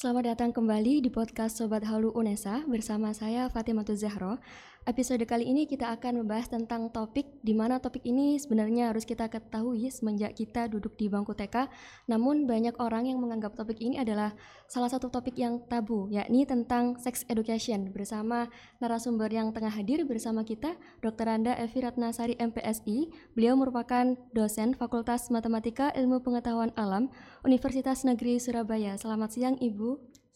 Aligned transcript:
Selamat 0.00 0.32
datang 0.32 0.48
kembali 0.48 1.04
di 1.04 1.12
podcast 1.12 1.60
Sobat 1.60 1.84
Halu 1.84 2.08
Unesa 2.16 2.64
bersama 2.64 3.12
saya 3.12 3.52
Fatimatul 3.52 4.00
Zahro. 4.00 4.40
Episode 4.88 5.28
kali 5.28 5.44
ini 5.44 5.68
kita 5.68 5.92
akan 5.92 6.24
membahas 6.24 6.48
tentang 6.48 6.88
topik 6.88 7.28
di 7.44 7.52
mana 7.52 7.84
topik 7.84 8.00
ini 8.08 8.40
sebenarnya 8.40 8.88
harus 8.88 9.04
kita 9.04 9.28
ketahui 9.28 9.92
semenjak 9.92 10.32
kita 10.32 10.72
duduk 10.72 10.96
di 10.96 11.12
bangku 11.12 11.36
TK. 11.36 11.68
Namun 12.08 12.48
banyak 12.48 12.80
orang 12.80 13.04
yang 13.04 13.20
menganggap 13.20 13.52
topik 13.52 13.76
ini 13.76 14.00
adalah 14.00 14.32
salah 14.72 14.88
satu 14.88 15.12
topik 15.12 15.36
yang 15.36 15.60
tabu, 15.68 16.08
yakni 16.08 16.48
tentang 16.48 16.96
sex 16.96 17.28
education 17.28 17.92
bersama 17.92 18.48
narasumber 18.80 19.28
yang 19.28 19.52
tengah 19.52 19.68
hadir 19.68 20.08
bersama 20.08 20.48
kita, 20.48 20.80
Dr. 21.04 21.28
Anda 21.28 21.60
Evi 21.60 21.84
Ratnasari 21.84 22.40
MPSI. 22.40 23.12
Beliau 23.36 23.60
merupakan 23.60 24.16
dosen 24.32 24.72
Fakultas 24.72 25.28
Matematika 25.28 25.92
Ilmu 25.92 26.24
Pengetahuan 26.24 26.72
Alam 26.80 27.12
Universitas 27.44 28.00
Negeri 28.08 28.40
Surabaya. 28.40 28.96
Selamat 28.96 29.36
siang 29.36 29.60
Ibu. 29.60 29.89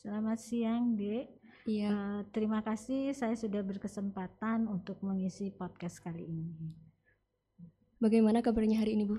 Selamat 0.05 0.36
siang, 0.36 1.00
Dek. 1.00 1.32
Iya. 1.64 1.89
Uh, 1.89 2.21
terima 2.29 2.61
kasih 2.61 3.17
saya 3.17 3.32
sudah 3.40 3.64
berkesempatan 3.64 4.68
untuk 4.68 5.00
mengisi 5.00 5.49
podcast 5.49 5.96
kali 6.04 6.29
ini. 6.29 6.76
Bagaimana 7.96 8.45
kabarnya 8.45 8.85
hari 8.85 9.00
ini, 9.00 9.09
Bu? 9.09 9.17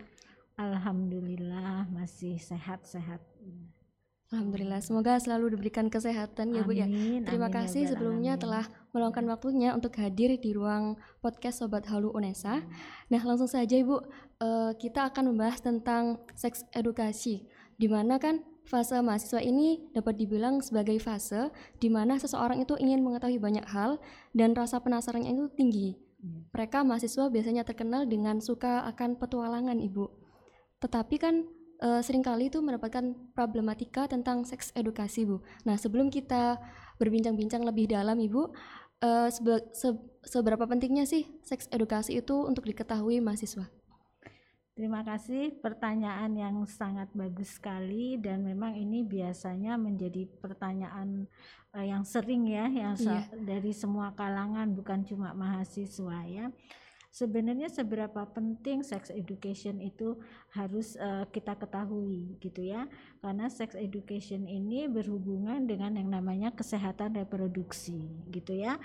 Alhamdulillah 0.62 1.90
masih 1.90 2.38
sehat-sehat. 2.38 3.17
Alhamdulillah, 4.29 4.77
semoga 4.85 5.17
selalu 5.17 5.57
diberikan 5.57 5.90
kesehatan 5.90 6.53
ya 6.53 6.62
Bu 6.62 6.77
ya. 6.77 6.85
Terima 7.26 7.49
amin, 7.49 7.57
kasih 7.57 7.90
ya 7.90 7.98
sebelumnya 7.98 8.38
alamin. 8.38 8.43
telah 8.45 8.65
meluangkan 8.93 9.26
waktunya 9.26 9.73
untuk 9.73 9.98
hadir 9.98 10.38
di 10.38 10.54
ruang 10.54 11.02
podcast 11.17 11.65
Sobat 11.65 11.90
Halu 11.90 12.13
Unesa. 12.13 12.62
Nah 13.09 13.21
langsung 13.26 13.49
saja 13.49 13.73
Ibu, 13.73 14.05
uh, 14.38 14.77
kita 14.77 15.09
akan 15.09 15.34
membahas 15.34 15.65
tentang 15.65 16.21
seks 16.38 16.62
edukasi, 16.77 17.49
di 17.73 17.90
mana 17.90 18.21
kan 18.21 18.45
fase 18.65 18.97
mahasiswa 18.99 19.39
ini 19.41 19.93
dapat 19.93 20.17
dibilang 20.17 20.59
sebagai 20.59 20.97
fase 20.97 21.53
di 21.77 21.87
mana 21.87 22.17
seseorang 22.17 22.61
itu 22.65 22.73
ingin 22.81 23.05
mengetahui 23.05 23.37
banyak 23.37 23.65
hal 23.69 24.01
dan 24.34 24.57
rasa 24.57 24.81
penasarannya 24.81 25.31
itu 25.31 25.45
tinggi. 25.53 25.90
Iya. 26.26 26.41
Mereka 26.51 26.81
mahasiswa 26.81 27.29
biasanya 27.29 27.63
terkenal 27.63 28.09
dengan 28.09 28.41
suka 28.41 28.84
akan 28.90 29.21
petualangan, 29.21 29.77
Ibu. 29.77 30.05
Tetapi 30.81 31.15
kan 31.21 31.45
e, 31.77 31.90
sering 32.01 32.25
kali 32.25 32.49
itu 32.49 32.59
mendapatkan 32.65 33.13
problematika 33.37 34.09
tentang 34.09 34.43
seks 34.43 34.73
edukasi, 34.73 35.29
Bu. 35.29 35.45
Nah, 35.70 35.77
sebelum 35.77 36.09
kita 36.09 36.57
berbincang-bincang 36.97 37.62
lebih 37.62 37.93
dalam, 37.93 38.18
Ibu, 38.18 38.41
e, 39.05 39.09
sebe 39.29 39.62
se 39.75 39.93
seberapa 40.25 40.65
pentingnya 40.65 41.05
sih 41.05 41.29
seks 41.45 41.70
edukasi 41.70 42.18
itu 42.18 42.34
untuk 42.41 42.65
diketahui 42.65 43.21
mahasiswa? 43.21 43.70
Terima 44.76 45.07
kasih 45.07 45.55
pertanyaan 45.63 46.35
yang 46.35 46.68
sangat 46.68 47.07
bagus 47.15 47.55
sekali 47.55 48.20
dan 48.20 48.43
memang 48.43 48.76
ini 48.76 49.07
biasanya 49.07 49.79
menjadi 49.79 50.27
pertanyaan 50.43 51.31
uh, 51.71 51.79
yang 51.79 52.04
sering 52.04 52.43
ya 52.43 52.68
yang 52.68 52.99
Iya. 52.99 53.23
dari 53.40 53.71
semua 53.71 54.12
kalangan 54.12 54.76
bukan 54.76 55.07
cuma 55.07 55.31
mahasiswa 55.31 56.27
ya. 56.27 56.51
Sebenarnya 57.16 57.71
seberapa 57.71 58.27
penting 58.27 58.84
sex 58.84 59.08
education 59.08 59.80
itu 59.80 60.20
harus 60.52 60.99
uh, 60.99 61.24
kita 61.32 61.55
ketahui 61.55 62.35
gitu 62.44 62.60
ya. 62.60 62.91
Karena 63.24 63.48
sex 63.48 63.71
education 63.80 64.44
ini 64.44 64.84
berhubungan 64.91 65.63
dengan 65.63 65.96
yang 65.96 66.12
namanya 66.12 66.52
kesehatan 66.52 67.16
reproduksi 67.16 68.03
gitu 68.36 68.59
ya. 68.59 68.75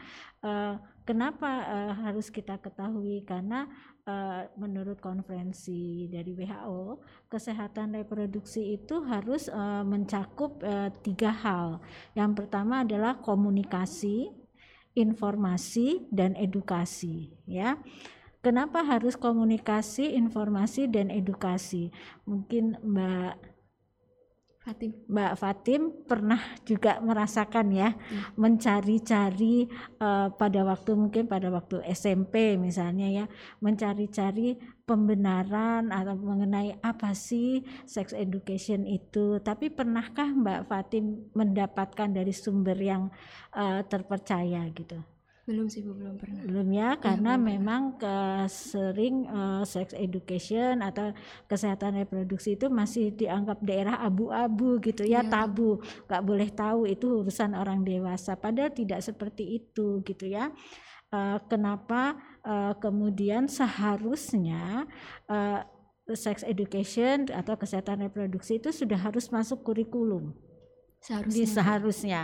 Uh, 0.46 0.78
kenapa 1.02 1.50
uh, 1.66 1.92
harus 2.06 2.30
kita 2.30 2.54
ketahui? 2.62 3.26
Karena 3.26 3.66
uh, 4.06 4.46
menurut 4.54 5.02
konferensi 5.02 6.06
dari 6.06 6.30
WHO, 6.30 7.02
kesehatan 7.26 7.98
reproduksi 7.98 8.78
itu 8.78 9.02
harus 9.10 9.50
uh, 9.50 9.82
mencakup 9.82 10.62
uh, 10.62 10.94
tiga 11.02 11.34
hal. 11.34 11.82
Yang 12.14 12.46
pertama 12.46 12.86
adalah 12.86 13.18
komunikasi, 13.18 14.30
informasi, 14.94 16.06
dan 16.14 16.38
edukasi. 16.38 17.34
Ya, 17.42 17.74
kenapa 18.40 18.84
harus 18.84 19.16
komunikasi, 19.16 20.16
informasi, 20.16 20.88
dan 20.88 21.08
edukasi? 21.08 21.92
Mungkin 22.24 22.80
Mbak 22.80 23.50
Fatim. 24.60 24.92
Mbak 25.08 25.32
Fatim 25.40 25.82
pernah 26.04 26.36
juga 26.68 27.00
merasakan 27.00 27.72
ya 27.72 27.96
mencari-cari 28.36 29.72
uh, 30.04 30.28
pada 30.36 30.60
waktu 30.68 30.92
mungkin 31.00 31.24
pada 31.24 31.48
waktu 31.48 31.80
SMP 31.88 32.60
misalnya 32.60 33.08
ya 33.08 33.24
mencari-cari 33.64 34.60
pembenaran 34.84 35.88
atau 35.88 36.12
mengenai 36.12 36.76
apa 36.84 37.16
sih 37.16 37.64
sex 37.88 38.12
education 38.12 38.84
itu 38.84 39.40
tapi 39.40 39.72
pernahkah 39.72 40.28
Mbak 40.28 40.68
Fatim 40.68 41.32
mendapatkan 41.32 42.12
dari 42.12 42.36
sumber 42.36 42.76
yang 42.76 43.08
uh, 43.56 43.80
terpercaya 43.88 44.68
gitu 44.76 45.00
Belum 45.50 45.66
sih, 45.66 45.82
Bu, 45.82 45.98
belum 45.98 46.14
pernah. 46.14 46.46
belum 46.46 46.68
ya 46.70 46.94
karena 46.94 47.34
belum 47.34 47.50
memang 47.50 47.82
ke 47.98 48.16
sering 48.46 49.26
uh, 49.26 49.66
sex 49.66 49.90
education 49.98 50.78
atau 50.78 51.10
kesehatan 51.50 51.98
reproduksi 51.98 52.54
itu 52.54 52.70
masih 52.70 53.10
dianggap 53.10 53.58
daerah 53.58 53.98
abu-abu 53.98 54.78
gitu 54.78 55.02
ya 55.02 55.26
Bu. 55.26 55.30
tabu. 55.34 55.70
Nggak 56.06 56.22
boleh 56.22 56.48
tahu 56.54 56.80
itu 56.86 57.26
urusan 57.26 57.58
orang 57.58 57.82
dewasa. 57.82 58.38
Padahal 58.38 58.70
tidak 58.70 59.02
seperti 59.02 59.58
itu 59.58 59.98
gitu 60.06 60.30
ya. 60.30 60.54
Uh, 61.10 61.42
kenapa 61.50 62.14
uh, 62.46 62.78
kemudian 62.78 63.50
seharusnya 63.50 64.86
uh, 65.26 65.66
sex 66.14 66.46
education 66.46 67.26
atau 67.34 67.58
kesehatan 67.58 68.06
reproduksi 68.06 68.62
itu 68.62 68.70
sudah 68.70 69.02
harus 69.02 69.26
masuk 69.34 69.66
kurikulum 69.66 70.30
Seharusnya. 71.00 71.48
seharusnya 71.48 72.20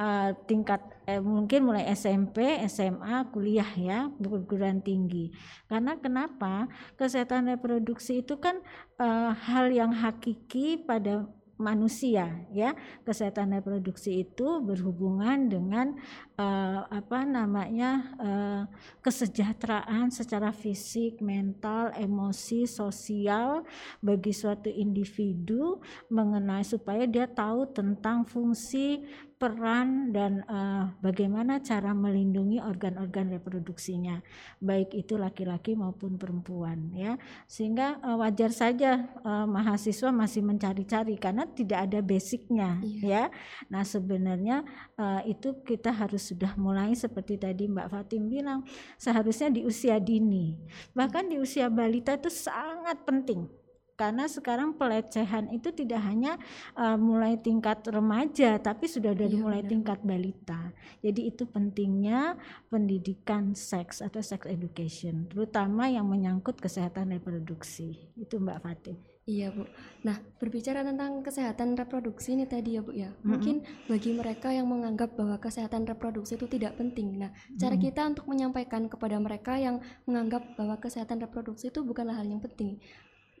eh, 0.00 0.30
tingkat 0.48 0.80
eh, 1.04 1.20
mungkin 1.20 1.68
mulai 1.68 1.84
SMP, 1.92 2.56
SMA, 2.72 3.28
kuliah 3.28 3.68
ya 3.76 4.08
perguruan 4.16 4.80
tinggi. 4.80 5.28
Karena 5.68 6.00
kenapa 6.00 6.72
kesehatan 6.96 7.52
reproduksi 7.52 8.24
itu 8.24 8.40
kan 8.40 8.64
eh, 8.96 9.30
hal 9.44 9.68
yang 9.68 9.92
hakiki 9.92 10.80
pada 10.88 11.28
manusia 11.56 12.46
ya. 12.50 12.74
Kesehatan 13.06 13.54
reproduksi 13.58 14.26
itu 14.26 14.60
berhubungan 14.62 15.50
dengan 15.50 15.94
eh, 16.34 16.80
apa 16.82 17.22
namanya 17.26 17.90
eh, 18.18 18.62
kesejahteraan 19.02 20.10
secara 20.10 20.50
fisik, 20.50 21.22
mental, 21.22 21.94
emosi, 21.94 22.66
sosial 22.66 23.62
bagi 24.02 24.32
suatu 24.34 24.70
individu 24.70 25.78
mengenai 26.10 26.66
supaya 26.66 27.06
dia 27.06 27.30
tahu 27.30 27.70
tentang 27.70 28.26
fungsi 28.26 29.02
peran 29.44 30.08
dan 30.08 30.40
eh, 30.48 30.84
bagaimana 31.04 31.60
cara 31.60 31.92
melindungi 31.92 32.64
organ-organ 32.64 33.36
reproduksinya 33.36 34.24
baik 34.56 34.96
itu 34.96 35.20
laki-laki 35.20 35.76
maupun 35.76 36.16
perempuan 36.16 36.88
ya. 36.96 37.20
Sehingga 37.44 38.00
eh, 38.00 38.16
wajar 38.16 38.48
saja 38.56 39.04
eh, 39.04 39.46
mahasiswa 39.46 40.08
masih 40.08 40.40
mencari-cari 40.40 41.20
karena 41.20 41.44
tidak 41.44 41.92
ada 41.92 42.00
basicnya 42.00 42.80
Iya. 42.80 43.04
ya. 43.04 43.24
Nah 43.68 43.84
sebenarnya 43.84 44.64
eh, 44.96 45.36
itu 45.36 45.60
kita 45.60 45.92
harus 45.92 46.24
sudah 46.32 46.56
mulai 46.56 46.96
seperti 46.96 47.36
tadi 47.36 47.68
Mbak 47.68 47.92
Fatim 47.92 48.32
bilang 48.32 48.64
seharusnya 48.96 49.52
di 49.52 49.68
usia 49.68 50.00
dini. 50.00 50.56
Bahkan 50.96 51.28
di 51.28 51.36
usia 51.36 51.68
balita 51.68 52.16
itu 52.16 52.32
sangat 52.32 53.04
penting 53.04 53.63
karena 53.94 54.26
sekarang 54.26 54.74
pelecehan 54.74 55.50
itu 55.54 55.70
tidak 55.70 56.02
hanya 56.02 56.34
uh, 56.74 56.98
mulai 56.98 57.38
tingkat 57.38 57.82
remaja 57.86 58.58
tapi 58.58 58.90
sudah 58.90 59.14
dari 59.14 59.38
Iya, 59.38 59.42
mulai 59.42 59.60
benar. 59.62 59.70
tingkat 59.70 59.98
balita. 60.02 60.60
Jadi 60.98 61.20
itu 61.30 61.46
pentingnya 61.46 62.34
pendidikan 62.68 63.54
seks 63.54 64.02
atau 64.02 64.18
sex 64.18 64.44
education 64.46 65.30
terutama 65.30 65.86
yang 65.86 66.06
menyangkut 66.10 66.58
kesehatan 66.58 67.14
reproduksi. 67.14 68.10
Itu 68.18 68.42
Mbak 68.42 68.58
Fatim. 68.62 68.98
Iya 69.24 69.56
Bu. 69.56 69.64
Nah 70.04 70.20
berbicara 70.36 70.84
tentang 70.84 71.24
kesehatan 71.24 71.80
reproduksi 71.80 72.36
ini 72.36 72.44
tadi 72.44 72.76
ya 72.76 72.84
Bu 72.84 72.92
ya. 72.92 73.08
Mungkin 73.24 73.64
bagi 73.88 74.12
mereka 74.12 74.52
yang 74.52 74.68
menganggap 74.68 75.16
bahwa 75.16 75.40
kesehatan 75.40 75.88
reproduksi 75.88 76.36
itu 76.36 76.44
tidak 76.44 76.76
penting. 76.76 77.16
Nah 77.16 77.32
cara 77.56 77.72
Mm-mm. 77.72 77.84
kita 77.88 78.04
untuk 78.04 78.28
menyampaikan 78.28 78.84
kepada 78.84 79.16
mereka 79.16 79.56
yang 79.56 79.80
menganggap 80.04 80.44
bahwa 80.60 80.76
kesehatan 80.76 81.24
reproduksi 81.24 81.72
itu 81.72 81.80
bukanlah 81.80 82.20
hal 82.20 82.28
yang 82.28 82.44
penting. 82.44 82.76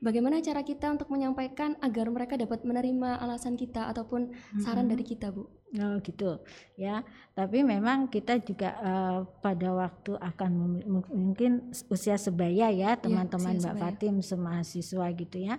Bagaimana 0.04 0.44
cara 0.44 0.60
kita 0.60 0.92
untuk 0.92 1.08
menyampaikan 1.08 1.80
agar 1.80 2.12
mereka 2.12 2.36
dapat 2.36 2.60
menerima 2.60 3.24
alasan 3.24 3.56
kita 3.56 3.88
ataupun 3.88 4.36
saran 4.60 4.84
Mm-mm. 4.84 4.92
dari 4.92 5.04
kita 5.08 5.32
Bu? 5.32 5.48
Oh 5.80 5.96
gitu 6.04 6.44
ya. 6.76 7.00
Tapi 7.32 7.64
memang 7.64 8.12
kita 8.12 8.36
juga 8.44 8.76
eh, 8.84 9.18
pada 9.40 9.68
waktu 9.72 10.12
akan 10.20 10.52
mungkin 11.08 11.72
usia 11.88 12.20
sebaya 12.20 12.68
ya 12.68 13.00
teman-teman 13.00 13.56
usia 13.56 13.72
Mbak 13.72 13.74
sebaya. 13.74 13.82
Fatim 13.82 14.14
semahasiswa 14.20 15.06
gitu 15.16 15.38
ya. 15.40 15.56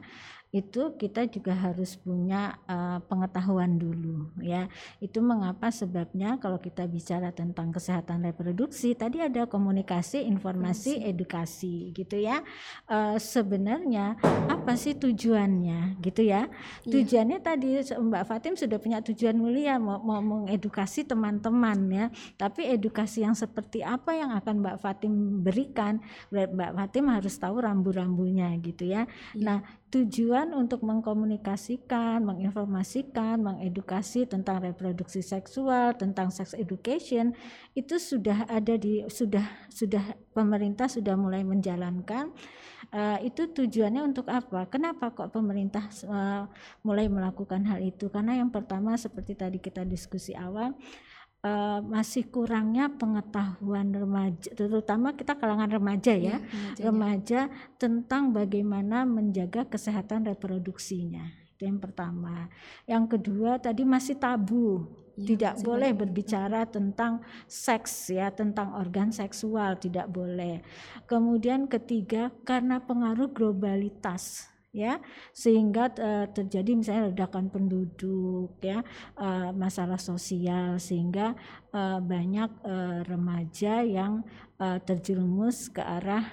Itu 0.55 0.95
kita 0.95 1.27
juga 1.27 1.51
harus 1.51 1.99
punya 1.99 2.55
uh, 2.63 3.03
pengetahuan 3.11 3.75
dulu 3.75 4.31
ya. 4.39 4.71
Itu 5.03 5.19
mengapa 5.19 5.67
sebabnya 5.67 6.39
kalau 6.39 6.63
kita 6.63 6.87
bicara 6.87 7.35
tentang 7.35 7.75
kesehatan 7.75 8.23
reproduksi 8.23 8.95
tadi 8.95 9.19
ada 9.19 9.51
komunikasi, 9.51 10.23
informasi, 10.23 11.03
edukasi 11.03 11.91
gitu 11.91 12.15
ya. 12.15 12.39
Uh, 12.87 13.19
sebenarnya 13.19 14.15
apa 14.47 14.79
sih 14.79 14.95
tujuannya 14.95 15.99
gitu 15.99 16.23
ya? 16.23 16.47
Iya. 16.87 17.03
Tujuannya 17.03 17.39
tadi 17.43 17.67
Mbak 17.91 18.23
Fatim 18.23 18.55
sudah 18.55 18.79
punya 18.79 19.03
tujuan 19.03 19.35
mulia 19.35 19.75
mau, 19.75 19.99
mau 19.99 20.23
mengedukasi 20.23 21.03
teman-teman 21.03 21.79
ya. 21.91 22.05
Tapi 22.39 22.71
edukasi 22.71 23.27
yang 23.27 23.35
seperti 23.35 23.83
apa 23.83 24.15
yang 24.15 24.31
akan 24.39 24.63
Mbak 24.63 24.77
Fatim 24.79 25.43
berikan? 25.43 25.99
Mbak 26.31 26.71
Fatim 26.79 27.11
harus 27.11 27.35
tahu 27.35 27.59
rambu-rambunya 27.59 28.55
gitu 28.63 28.87
ya. 28.87 29.03
Iya. 29.35 29.43
Nah, 29.43 29.59
tujuan 29.93 30.51
untuk 30.51 30.81
mengkomunikasikan, 30.81 32.25
menginformasikan, 32.25 33.37
mengedukasi 33.39 34.25
tentang 34.25 34.59
reproduksi 34.59 35.21
seksual, 35.21 35.93
tentang 35.95 36.33
sex 36.33 36.57
education 36.57 37.37
itu 37.77 37.95
sudah 38.01 38.49
ada 38.49 38.75
di 38.75 39.05
sudah 39.05 39.45
sudah 39.69 40.03
pemerintah 40.33 40.89
sudah 40.89 41.13
mulai 41.15 41.45
menjalankan. 41.45 42.33
Uh, 42.93 43.17
itu 43.25 43.49
tujuannya 43.49 44.05
untuk 44.05 44.29
apa? 44.29 44.69
Kenapa 44.69 45.09
kok 45.09 45.33
pemerintah 45.33 45.89
uh, 46.05 46.45
mulai 46.85 47.09
melakukan 47.09 47.65
hal 47.65 47.81
itu? 47.81 48.13
Karena 48.13 48.37
yang 48.37 48.53
pertama 48.53 48.93
seperti 48.93 49.33
tadi 49.33 49.57
kita 49.57 49.81
diskusi 49.81 50.37
awal 50.37 50.77
uh, 51.45 51.79
masih 51.85 52.25
kurangnya 52.27 52.89
pengetahuan 52.89 53.93
remaja, 53.93 54.49
terutama 54.57 55.13
kita 55.13 55.37
kalangan 55.37 55.69
remaja 55.69 56.17
ya, 56.17 56.41
ya 56.75 56.89
remaja 56.89 57.53
tentang 57.77 58.33
bagaimana 58.33 59.05
menjaga 59.05 59.69
kesehatan 59.69 60.25
reproduksinya. 60.25 61.29
Itu 61.55 61.69
yang 61.69 61.79
pertama. 61.79 62.49
Yang 62.89 63.15
kedua 63.15 63.61
tadi 63.61 63.87
masih 63.87 64.19
tabu, 64.19 64.89
ya, 65.15 65.23
tidak 65.23 65.53
boleh 65.63 65.95
berbicara 65.95 66.67
tentang 66.67 67.23
seks 67.47 68.11
ya, 68.11 68.33
tentang 68.33 68.75
organ 68.75 69.13
seksual 69.13 69.77
tidak 69.79 70.11
boleh. 70.11 70.65
Kemudian 71.05 71.69
ketiga 71.69 72.33
karena 72.43 72.83
pengaruh 72.83 73.31
globalitas 73.31 74.54
ya 74.75 74.99
sehingga 75.31 75.87
uh, 75.95 76.27
terjadi 76.27 76.75
misalnya 76.75 77.15
ledakan 77.15 77.47
penduduk 77.47 78.59
ya 78.59 78.83
uh, 79.15 79.55
masalah 79.55 79.95
sosial 79.95 80.75
sehingga 80.75 81.31
uh, 81.71 82.03
banyak 82.03 82.51
remaja 83.07 83.87
yang 83.87 84.27
uh, 84.59 84.77
terjerumus 84.83 85.71
ke 85.71 85.79
arah 85.79 86.25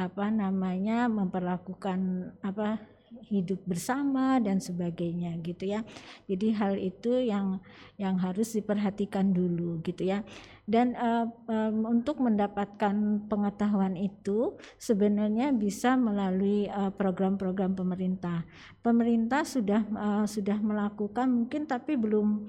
apa 0.00 0.26
namanya 0.32 1.12
memperlakukan 1.12 2.32
apa 2.40 2.80
hidup 3.26 3.58
bersama 3.66 4.38
dan 4.38 4.62
sebagainya 4.62 5.34
gitu 5.42 5.66
ya. 5.66 5.82
Jadi 6.30 6.54
hal 6.54 6.78
itu 6.78 7.10
yang 7.18 7.58
yang 7.98 8.16
harus 8.22 8.54
diperhatikan 8.54 9.34
dulu 9.34 9.82
gitu 9.82 10.06
ya. 10.06 10.22
Dan 10.70 10.94
uh, 10.94 11.26
um, 11.50 11.90
untuk 11.90 12.22
mendapatkan 12.22 13.26
pengetahuan 13.26 13.98
itu 13.98 14.54
sebenarnya 14.78 15.50
bisa 15.50 15.98
melalui 15.98 16.70
uh, 16.70 16.94
program-program 16.94 17.74
pemerintah. 17.74 18.46
Pemerintah 18.78 19.42
sudah 19.42 19.82
uh, 19.90 20.26
sudah 20.30 20.62
melakukan 20.62 21.26
mungkin 21.26 21.66
tapi 21.66 21.98
belum 21.98 22.46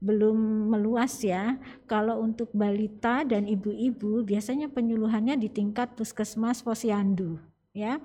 belum 0.00 0.70
meluas 0.70 1.18
ya. 1.26 1.58
Kalau 1.90 2.22
untuk 2.22 2.54
balita 2.54 3.26
dan 3.26 3.50
ibu-ibu 3.50 4.22
biasanya 4.22 4.70
penyuluhannya 4.70 5.34
di 5.34 5.50
tingkat 5.50 5.98
puskesmas 5.98 6.62
posyandu 6.62 7.42
ya 7.70 8.02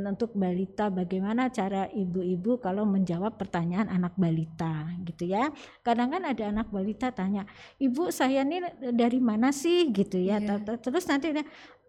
untuk 0.00 0.32
balita 0.32 0.88
bagaimana 0.88 1.52
cara 1.52 1.86
ibu-ibu 1.92 2.56
kalau 2.58 2.88
menjawab 2.88 3.36
pertanyaan 3.36 3.92
anak 3.92 4.16
balita 4.16 4.88
gitu 5.04 5.28
ya. 5.28 5.52
Kadang 5.84 6.16
kan 6.16 6.22
ada 6.24 6.48
anak 6.48 6.72
balita 6.72 7.12
tanya 7.12 7.44
ibu 7.76 8.08
saya 8.08 8.42
ini 8.42 8.64
dari 8.92 9.20
mana 9.20 9.52
sih? 9.52 9.92
Gitu 9.92 10.16
ya. 10.16 10.40
Yeah. 10.40 10.80
terus 10.80 11.04
nanti 11.04 11.36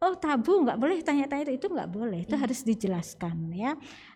oh 0.03 0.13
tabu 0.19 0.67
nggak 0.67 0.77
boleh 0.77 0.99
tanya-tanya 0.99 1.49
itu. 1.55 1.71
Nggak 1.71 1.89
boleh 1.89 2.27
itu 2.27 2.35
yeah. 2.35 2.43
harus 2.43 2.59
dijelaskan 2.67 3.37
ya 3.55 3.71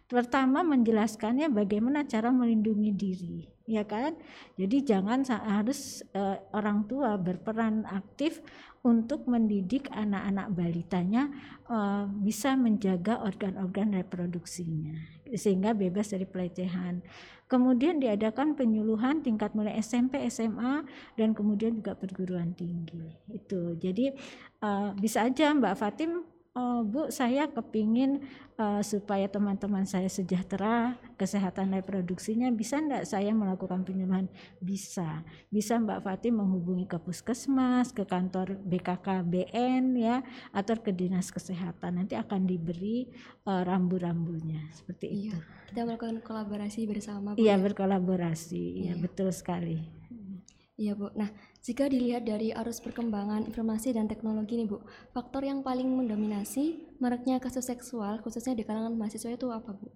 pertama 0.07 0.63
menjelaskannya 0.63 1.51
bagaimana 1.51 2.07
cara 2.07 2.31
melindungi 2.31 2.92
diri 2.95 3.38
ya 3.68 3.83
kan 3.83 4.15
jadi 4.56 4.95
jangan 4.95 5.27
harus 5.27 6.00
uh, 6.15 6.39
orang 6.56 6.88
tua 6.88 7.19
berperan 7.19 7.83
aktif 7.83 8.39
untuk 8.88 9.27
mendidik 9.27 9.92
anak-anak 9.92 10.48
balitanya 10.56 11.27
uh, 11.68 12.07
bisa 12.07 12.56
menjaga 12.56 13.19
organ-organ 13.19 14.00
reproduksinya 14.00 14.95
sehingga 15.36 15.75
bebas 15.75 16.15
dari 16.15 16.24
pelecehan. 16.24 17.03
Kemudian 17.48 18.00
diadakan 18.00 18.60
penyuluhan 18.60 19.24
tingkat 19.24 19.56
mulai 19.56 19.80
SMP, 19.80 20.19
SMA 20.27 20.83
dan 21.15 21.31
kemudian 21.31 21.80
juga 21.80 21.95
perguruan 21.95 22.51
tinggi. 22.56 23.12
Itu. 23.31 23.75
Jadi 23.75 24.12
uh, 24.63 24.92
bisa 24.95 25.27
aja 25.27 25.51
Mbak 25.56 25.75
Fatim 25.80 26.27
oh, 26.57 26.81
Bu 26.81 27.13
saya 27.13 27.45
kepingin 27.54 28.25
uh, 28.57 28.81
supaya 28.81 29.30
teman-teman 29.30 29.86
saya 29.86 30.09
sejahtera 30.09 30.98
kesehatan 31.15 31.77
reproduksinya 31.77 32.50
bisa 32.50 32.81
enggak 32.81 33.06
saya 33.06 33.31
melakukan 33.31 33.86
penyuluhan? 33.86 34.25
Bisa. 34.57 35.21
Bisa 35.54 35.77
Mbak 35.77 36.01
Fatih 36.01 36.33
menghubungi 36.33 36.89
ke 36.89 36.98
puskesmas 36.98 37.94
ke 37.94 38.04
kantor 38.04 38.57
BKKBN 38.65 39.83
ya 39.95 40.25
atau 40.50 40.75
ke 40.81 40.89
dinas 40.89 41.30
kesehatan. 41.30 42.01
Nanti 42.01 42.18
akan 42.18 42.50
diberi 42.50 43.06
uh, 43.45 43.62
rambu-rambunya. 43.62 44.65
Seperti 44.74 45.06
iya, 45.13 45.38
itu. 45.38 45.38
Kita 45.69 45.86
melakukan 45.86 46.25
kolaborasi 46.25 46.89
bersama 46.89 47.38
iya 47.38 47.56
ya? 47.56 47.62
berkolaborasi. 47.62 48.63
Iya. 48.83 48.94
ya 48.94 48.94
betul 48.98 49.30
sekali 49.30 49.96
Iya 50.77 50.94
Bu. 50.94 51.09
Nah, 51.18 51.33
jika 51.65 51.89
dilihat 51.89 52.29
dari 52.29 52.53
arus 52.53 52.77
perkembangan 52.85 53.50
informasi 53.50 53.97
dan 53.97 54.06
teknologi 54.06 54.62
nih 54.62 54.69
Bu, 54.69 54.77
faktor 55.09 55.41
yang 55.41 55.65
paling 55.65 55.89
mendominasi 55.89 56.94
maraknya 57.01 57.41
kasus 57.41 57.65
seksual 57.65 58.21
khususnya 58.21 58.53
di 58.53 58.62
kalangan 58.62 58.94
mahasiswa 58.94 59.33
itu 59.33 59.50
apa 59.50 59.74
Bu? 59.74 59.89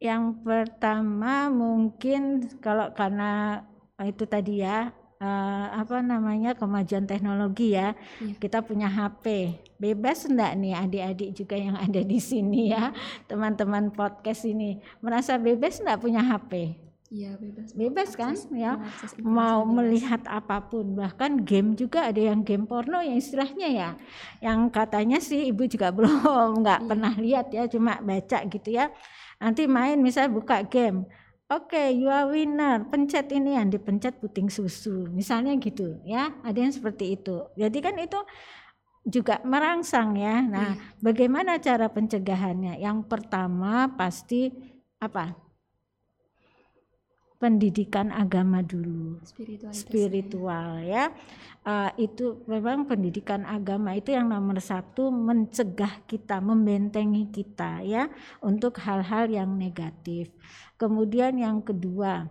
Yang 0.00 0.40
pertama 0.40 1.52
mungkin 1.52 2.48
kalau 2.64 2.88
karena 2.96 3.60
itu 4.00 4.24
tadi 4.24 4.64
ya 4.64 4.90
uh, 5.20 5.66
apa 5.76 6.00
namanya 6.00 6.56
kemajuan 6.56 7.04
teknologi 7.04 7.76
ya. 7.76 7.92
Iya. 8.18 8.40
Kita 8.40 8.64
punya 8.64 8.88
HP. 8.88 9.54
Bebas 9.76 10.24
enggak 10.24 10.56
nih 10.56 10.72
adik-adik 10.72 11.30
juga 11.36 11.60
yang 11.60 11.76
ada 11.76 12.00
di 12.00 12.16
sini 12.16 12.72
ya, 12.72 12.96
teman-teman 13.28 13.92
podcast 13.92 14.48
ini 14.48 14.80
merasa 15.04 15.36
bebas 15.36 15.84
enggak 15.84 16.00
punya 16.00 16.24
HP? 16.24 16.80
Iya 17.12 17.36
bebas. 17.36 17.68
Bebas 17.76 18.10
kan 18.16 18.32
ya. 18.56 18.80
Mau 19.20 19.68
bebas. 19.68 19.74
melihat 19.76 20.22
apa 20.24 20.64
pun 20.64 20.96
bahkan 20.96 21.44
game 21.44 21.76
juga 21.76 22.08
ada 22.08 22.16
yang 22.16 22.40
game 22.40 22.64
porno 22.64 23.04
yang 23.04 23.20
istilahnya 23.20 23.68
ya. 23.68 23.90
Yang 24.40 24.60
katanya 24.72 25.20
sih 25.20 25.52
ibu 25.52 25.68
juga 25.68 25.92
belum 25.96 26.64
nggak 26.64 26.80
iya. 26.80 26.88
pernah 26.88 27.12
lihat 27.20 27.46
ya 27.52 27.68
cuma 27.68 28.00
baca 28.00 28.48
gitu 28.48 28.68
ya. 28.72 28.88
Nanti 29.36 29.68
main 29.68 30.00
misal 30.00 30.32
buka 30.32 30.64
game. 30.64 31.04
Oke, 31.52 31.76
okay, 31.76 31.88
you 31.92 32.08
are 32.08 32.32
winner. 32.32 32.88
Pencet 32.88 33.28
ini 33.28 33.60
yang 33.60 33.68
dipencet 33.68 34.16
puting 34.16 34.48
susu. 34.48 35.04
Misalnya 35.12 35.52
gitu 35.60 36.00
ya. 36.08 36.32
Ada 36.40 36.64
yang 36.64 36.72
seperti 36.72 37.20
itu. 37.20 37.44
Jadi 37.60 37.78
kan 37.84 37.92
itu 38.00 38.16
juga 39.04 39.36
merangsang 39.44 40.16
ya. 40.16 40.40
Nah, 40.40 40.72
iya. 40.72 40.96
bagaimana 41.04 41.60
cara 41.60 41.92
pencegahannya? 41.92 42.80
Yang 42.80 43.04
pertama 43.04 43.92
pasti 44.00 44.48
apa? 44.96 45.41
Pendidikan 47.42 48.14
agama 48.14 48.62
dulu. 48.62 49.18
Spiritual 49.74 50.86
ya. 50.86 51.10
Uh, 51.66 51.90
itu 51.98 52.42
memang 52.46 52.86
pendidikan 52.86 53.42
agama 53.42 53.98
itu 53.98 54.14
yang 54.14 54.30
nomor 54.30 54.62
satu 54.62 55.10
mencegah 55.10 56.06
kita 56.06 56.38
membentengi 56.38 57.30
kita 57.34 57.82
ya 57.82 58.06
untuk 58.38 58.78
hal-hal 58.78 59.26
yang 59.26 59.50
negatif. 59.58 60.30
Kemudian 60.78 61.38
yang 61.38 61.58
kedua 61.62 62.30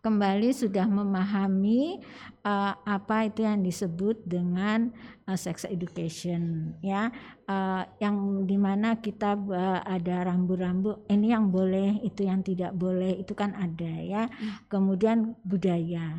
kembali 0.00 0.48
sudah 0.56 0.88
memahami 0.88 2.00
uh, 2.40 2.72
apa 2.88 3.28
itu 3.28 3.44
yang 3.44 3.60
disebut 3.60 4.24
dengan 4.24 4.88
uh, 5.28 5.36
sex 5.36 5.68
education 5.68 6.72
ya. 6.80 7.12
Uh, 7.44 7.84
yang 8.00 8.46
di 8.48 8.56
mana 8.56 8.96
kita 8.96 9.36
uh, 9.36 9.84
ada 9.84 10.24
rambu-rambu 10.24 11.04
ini 11.12 11.36
yang 11.36 11.52
boleh 11.52 12.00
itu 12.00 12.24
yang 12.24 12.40
tidak 12.40 12.72
boleh 12.72 13.20
itu 13.20 13.36
kan 13.36 13.52
ada 13.56 13.92
ya. 14.00 14.22
Hmm. 14.26 14.64
kemudian 14.72 15.36
budaya 15.44 16.16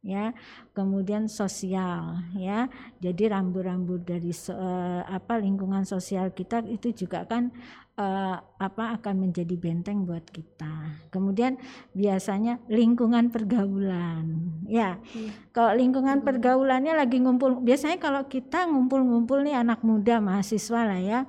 ya. 0.00 0.32
Kemudian 0.72 1.28
sosial 1.28 2.24
ya. 2.32 2.72
Jadi 3.04 3.28
rambu-rambu 3.28 4.00
dari 4.00 4.32
uh, 4.48 5.04
apa 5.04 5.36
lingkungan 5.36 5.84
sosial 5.84 6.32
kita 6.32 6.64
itu 6.64 7.04
juga 7.04 7.28
kan 7.28 7.52
uh, 8.00 8.36
apa 8.56 8.96
akan 8.96 9.28
menjadi 9.28 9.54
benteng 9.60 10.08
buat 10.08 10.24
kita. 10.32 11.04
Kemudian 11.12 11.60
biasanya 11.92 12.56
lingkungan 12.72 13.28
pergaulan. 13.28 14.56
Ya. 14.64 14.96
Iya. 15.12 15.32
Kalau 15.52 15.72
lingkungan 15.76 16.24
pergaulannya 16.24 16.96
lagi 16.96 17.20
ngumpul 17.20 17.60
biasanya 17.60 18.00
kalau 18.00 18.24
kita 18.24 18.64
ngumpul-ngumpul 18.64 19.44
nih 19.44 19.60
anak 19.60 19.84
muda 19.84 20.18
mahasiswa 20.24 20.80
lah 20.88 21.00
ya. 21.00 21.20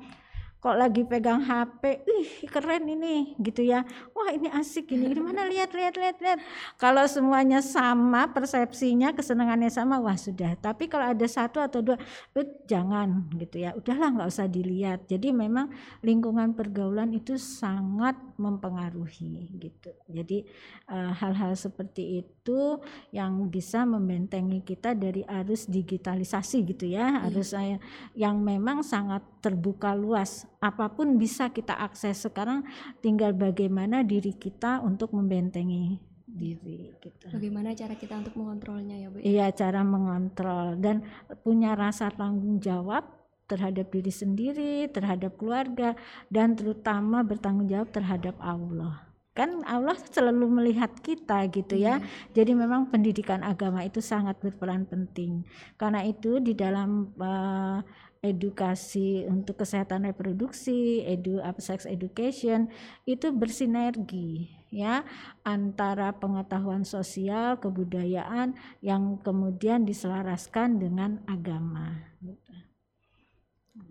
Kok 0.61 0.77
lagi 0.77 1.01
pegang 1.01 1.41
HP, 1.41 2.05
ih 2.05 2.45
keren 2.45 2.85
ini 2.85 3.33
gitu 3.41 3.65
ya. 3.65 3.81
Wah, 4.13 4.29
ini 4.29 4.45
asik 4.53 4.93
ini. 4.93 5.09
Gimana 5.09 5.49
lihat 5.49 5.73
lihat 5.73 5.97
lihat 5.97 6.17
lihat. 6.21 6.39
Kalau 6.77 7.01
semuanya 7.09 7.65
sama 7.65 8.29
persepsinya, 8.29 9.09
kesenangannya 9.17 9.73
sama, 9.73 9.97
wah 9.97 10.13
sudah. 10.13 10.53
Tapi 10.61 10.85
kalau 10.85 11.09
ada 11.09 11.25
satu 11.25 11.65
atau 11.65 11.81
dua, 11.81 11.97
eh, 12.37 12.45
jangan 12.69 13.33
gitu 13.41 13.57
ya. 13.57 13.73
Udahlah 13.73 14.21
nggak 14.21 14.29
usah 14.29 14.45
dilihat. 14.45 15.09
Jadi 15.09 15.33
memang 15.33 15.73
lingkungan 16.05 16.53
pergaulan 16.53 17.09
itu 17.09 17.41
sangat 17.41 18.13
mempengaruhi 18.37 19.49
gitu. 19.57 19.97
Jadi 20.05 20.45
eh, 20.93 21.11
hal-hal 21.17 21.57
seperti 21.57 22.21
itu 22.21 22.77
yang 23.09 23.49
bisa 23.49 23.81
membentengi 23.81 24.61
kita 24.61 24.93
dari 24.93 25.25
arus 25.25 25.65
digitalisasi 25.65 26.69
gitu 26.69 26.85
ya, 26.85 27.17
iya. 27.17 27.25
arus 27.25 27.57
uh, 27.57 27.81
yang 28.13 28.37
memang 28.37 28.85
sangat 28.85 29.25
terbuka 29.41 29.97
luas 29.97 30.50
apa 30.61 30.93
pun 30.93 31.17
bisa 31.17 31.49
kita 31.49 31.73
akses 31.73 32.21
sekarang 32.21 32.61
tinggal 33.01 33.33
bagaimana 33.33 34.05
diri 34.05 34.37
kita 34.37 34.77
untuk 34.85 35.11
membentengi 35.17 35.97
diri 36.31 36.95
gitu. 37.03 37.27
Bagaimana 37.27 37.75
cara 37.75 37.93
kita 37.97 38.23
untuk 38.23 38.39
mengontrolnya 38.39 38.95
ya 38.95 39.07
Bu? 39.11 39.19
Iya, 39.19 39.51
cara 39.51 39.83
mengontrol 39.83 40.79
dan 40.79 41.03
punya 41.43 41.75
rasa 41.75 42.07
tanggung 42.13 42.63
jawab 42.63 43.03
terhadap 43.51 43.91
diri 43.91 44.13
sendiri, 44.13 44.87
terhadap 44.87 45.35
keluarga 45.35 45.99
dan 46.31 46.55
terutama 46.55 47.19
bertanggung 47.19 47.67
jawab 47.67 47.91
terhadap 47.91 48.39
Allah. 48.39 49.11
Kan 49.31 49.63
Allah 49.63 49.95
selalu 49.95 50.59
melihat 50.59 50.91
kita 51.03 51.47
gitu 51.51 51.75
ya. 51.79 51.99
Hmm. 51.99 52.07
Jadi 52.35 52.51
memang 52.55 52.87
pendidikan 52.91 53.43
agama 53.43 53.83
itu 53.83 53.99
sangat 54.03 54.39
berperan 54.39 54.87
penting. 54.87 55.43
Karena 55.75 56.03
itu 56.03 56.39
di 56.39 56.51
dalam 56.55 57.11
uh, 57.19 57.79
edukasi 58.21 59.25
untuk 59.25 59.65
kesehatan 59.65 60.05
reproduksi, 60.05 61.01
edu 61.01 61.41
sex 61.57 61.89
education 61.89 62.69
itu 63.09 63.33
bersinergi 63.33 64.53
ya 64.69 65.01
antara 65.41 66.13
pengetahuan 66.15 66.85
sosial, 66.85 67.57
kebudayaan 67.57 68.53
yang 68.85 69.17
kemudian 69.25 69.83
diselaraskan 69.83 70.77
dengan 70.77 71.25
agama. 71.25 71.97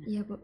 Iya 0.06 0.22
bu. 0.22 0.38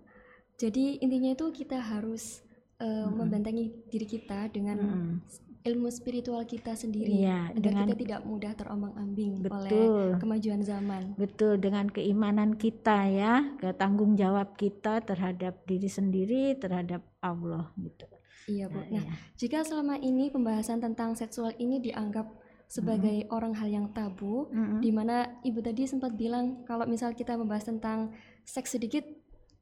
Jadi 0.59 0.99
intinya 0.99 1.31
itu 1.33 1.47
kita 1.55 1.79
harus 1.79 2.43
uh, 2.83 3.07
hmm. 3.07 3.13
membentengi 3.15 3.71
diri 3.87 4.07
kita 4.09 4.51
dengan 4.51 4.79
hmm 4.83 5.46
ilmu 5.67 5.91
spiritual 5.91 6.47
kita 6.47 6.79
sendiri 6.79 7.27
ya, 7.27 7.51
agar 7.51 7.59
dengan, 7.59 7.87
kita 7.91 7.97
tidak 7.99 8.21
mudah 8.23 8.53
terombang-ambing 8.55 9.43
oleh 9.43 10.17
kemajuan 10.23 10.63
zaman. 10.63 11.19
Betul, 11.19 11.59
dengan 11.59 11.91
keimanan 11.91 12.55
kita 12.55 13.11
ya, 13.11 13.35
ketanggung 13.59 14.15
jawab 14.15 14.55
kita 14.55 15.03
terhadap 15.03 15.67
diri 15.67 15.91
sendiri, 15.91 16.55
terhadap 16.55 17.03
Allah 17.19 17.75
gitu. 17.83 18.07
Iya, 18.47 18.71
Bu. 18.71 18.79
Nah, 18.79 18.87
nah 18.95 19.03
iya. 19.03 19.15
jika 19.35 19.67
selama 19.67 19.99
ini 19.99 20.31
pembahasan 20.31 20.79
tentang 20.79 21.19
seksual 21.19 21.51
ini 21.59 21.83
dianggap 21.83 22.31
sebagai 22.71 23.23
mm 23.23 23.27
-hmm. 23.27 23.37
orang 23.37 23.53
hal 23.59 23.69
yang 23.71 23.87
tabu, 23.91 24.47
mm 24.51 24.55
-hmm. 24.55 24.79
di 24.83 24.91
mana 24.95 25.17
Ibu 25.43 25.59
tadi 25.63 25.87
sempat 25.87 26.15
bilang 26.15 26.63
kalau 26.63 26.87
misal 26.87 27.15
kita 27.15 27.35
membahas 27.35 27.67
tentang 27.67 28.15
seks 28.47 28.79
sedikit 28.79 29.03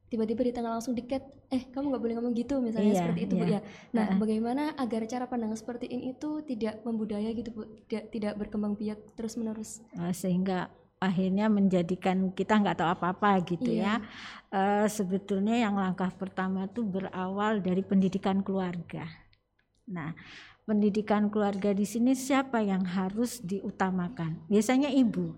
tiba-tiba 0.05 0.41
di 0.45 0.53
tengah 0.53 0.77
langsung 0.77 0.93
diket 0.93 1.23
eh 1.49 1.65
kamu 1.73 1.93
nggak 1.93 2.03
boleh 2.03 2.15
ngomong 2.17 2.33
gitu 2.37 2.61
misalnya 2.61 2.93
iya, 2.93 2.99
seperti 3.01 3.21
itu 3.25 3.35
iya. 3.35 3.41
bu 3.41 3.45
ya. 3.49 3.61
Nah 3.93 4.05
uh. 4.13 4.17
bagaimana 4.21 4.63
agar 4.77 5.01
cara 5.09 5.25
pandang 5.25 5.53
seperti 5.57 5.89
ini 5.89 6.13
itu 6.13 6.45
tidak 6.45 6.85
membudaya 6.85 7.29
gitu 7.33 7.49
bu? 7.53 7.63
Tidak 7.89 8.13
tidak 8.13 8.33
berkembang 8.37 8.77
biak 8.77 9.17
terus 9.17 9.33
menerus 9.37 9.81
uh, 9.97 10.13
sehingga 10.13 10.69
akhirnya 11.01 11.51
menjadikan 11.51 12.31
kita 12.31 12.55
nggak 12.55 12.81
tahu 12.81 12.89
apa-apa 12.89 13.43
gitu 13.49 13.69
iya. 13.73 13.97
ya. 13.99 14.05
Uh, 14.53 14.87
sebetulnya 14.87 15.57
yang 15.57 15.75
langkah 15.75 16.13
pertama 16.13 16.69
itu 16.69 16.85
berawal 16.85 17.59
dari 17.59 17.81
pendidikan 17.81 18.45
keluarga. 18.45 19.09
Nah 19.89 20.13
pendidikan 20.65 21.29
keluarga 21.29 21.73
di 21.73 21.85
sini 21.85 22.13
siapa 22.13 22.61
yang 22.61 22.85
harus 22.85 23.41
diutamakan? 23.41 24.45
Biasanya 24.49 24.89
ibu 24.93 25.33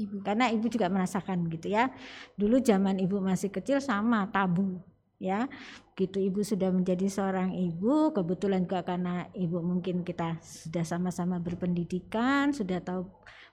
ibu. 0.00 0.24
Karena 0.24 0.48
ibu 0.48 0.66
juga 0.66 0.88
merasakan 0.88 1.46
gitu 1.52 1.68
ya. 1.68 1.92
Dulu 2.34 2.60
zaman 2.64 2.96
ibu 2.98 3.20
masih 3.20 3.52
kecil 3.52 3.78
sama 3.84 4.26
tabu 4.32 4.80
ya. 5.20 5.46
Gitu 5.94 6.16
ibu 6.16 6.40
sudah 6.40 6.72
menjadi 6.72 7.06
seorang 7.06 7.52
ibu 7.52 8.10
kebetulan 8.16 8.64
juga 8.64 8.82
karena 8.82 9.28
ibu 9.36 9.60
mungkin 9.60 10.02
kita 10.02 10.40
sudah 10.40 10.82
sama-sama 10.82 11.36
berpendidikan 11.38 12.56
sudah 12.56 12.80
tahu 12.80 13.06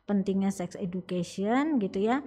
pentingnya 0.08 0.50
sex 0.50 0.80
education 0.80 1.78
gitu 1.78 2.02
ya. 2.02 2.24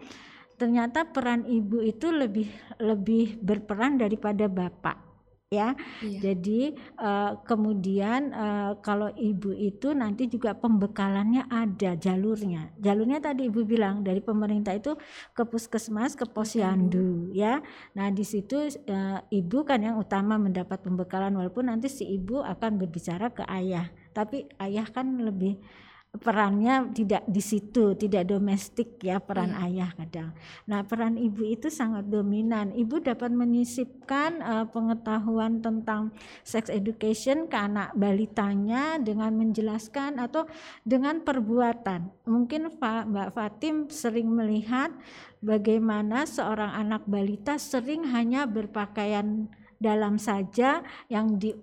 Ternyata 0.61 1.09
peran 1.09 1.49
ibu 1.49 1.81
itu 1.81 2.13
lebih 2.13 2.53
lebih 2.77 3.41
berperan 3.41 3.97
daripada 3.97 4.45
bapak 4.45 5.10
ya. 5.51 5.75
Iya. 5.99 6.31
Jadi 6.31 6.79
uh, 7.03 7.43
kemudian 7.43 8.31
uh, 8.31 8.79
kalau 8.87 9.11
ibu 9.19 9.51
itu 9.51 9.91
nanti 9.99 10.31
juga 10.31 10.55
pembekalannya 10.55 11.51
ada 11.51 11.99
jalurnya. 11.99 12.71
Jalurnya 12.79 13.19
tadi 13.19 13.51
ibu 13.51 13.67
bilang 13.67 14.07
dari 14.07 14.23
pemerintah 14.23 14.79
itu 14.79 14.95
ke 15.35 15.43
puskesmas, 15.43 16.15
ke 16.15 16.23
posyandu, 16.31 17.35
ya. 17.35 17.59
Nah 17.99 18.15
di 18.15 18.23
situ 18.23 18.71
uh, 18.71 19.19
ibu 19.27 19.67
kan 19.67 19.83
yang 19.83 19.99
utama 19.99 20.39
mendapat 20.39 20.87
pembekalan 20.87 21.35
walaupun 21.35 21.67
nanti 21.67 21.91
si 21.91 22.07
ibu 22.07 22.47
akan 22.47 22.79
berbicara 22.79 23.35
ke 23.35 23.43
ayah. 23.51 23.91
Tapi 24.15 24.47
ayah 24.63 24.87
kan 24.87 25.19
lebih 25.19 25.59
perannya 26.11 26.91
tidak 26.91 27.23
di 27.31 27.39
situ, 27.39 27.95
tidak 27.95 28.27
domestik 28.27 28.99
ya 28.99 29.23
peran 29.23 29.55
hmm. 29.55 29.65
ayah 29.71 29.91
kadang. 29.95 30.35
Nah, 30.67 30.83
peran 30.83 31.15
ibu 31.15 31.47
itu 31.47 31.71
sangat 31.71 32.11
dominan. 32.11 32.75
Ibu 32.75 32.99
dapat 33.07 33.31
menyisipkan 33.31 34.43
uh, 34.43 34.67
pengetahuan 34.67 35.63
tentang 35.63 36.11
sex 36.43 36.67
education 36.67 37.47
ke 37.47 37.55
anak 37.55 37.95
balitanya 37.95 38.99
dengan 38.99 39.39
menjelaskan 39.39 40.19
atau 40.19 40.51
dengan 40.83 41.23
perbuatan. 41.23 42.11
Mungkin 42.27 42.83
Pak 42.83 43.07
Mbak 43.07 43.31
Fatim 43.31 43.87
sering 43.87 44.35
melihat 44.35 44.91
bagaimana 45.39 46.27
seorang 46.27 46.75
anak 46.75 47.07
balita 47.07 47.55
sering 47.55 48.11
hanya 48.11 48.51
berpakaian 48.51 49.47
dalam 49.79 50.19
saja 50.21 50.83
yang 51.09 51.39
di 51.41 51.57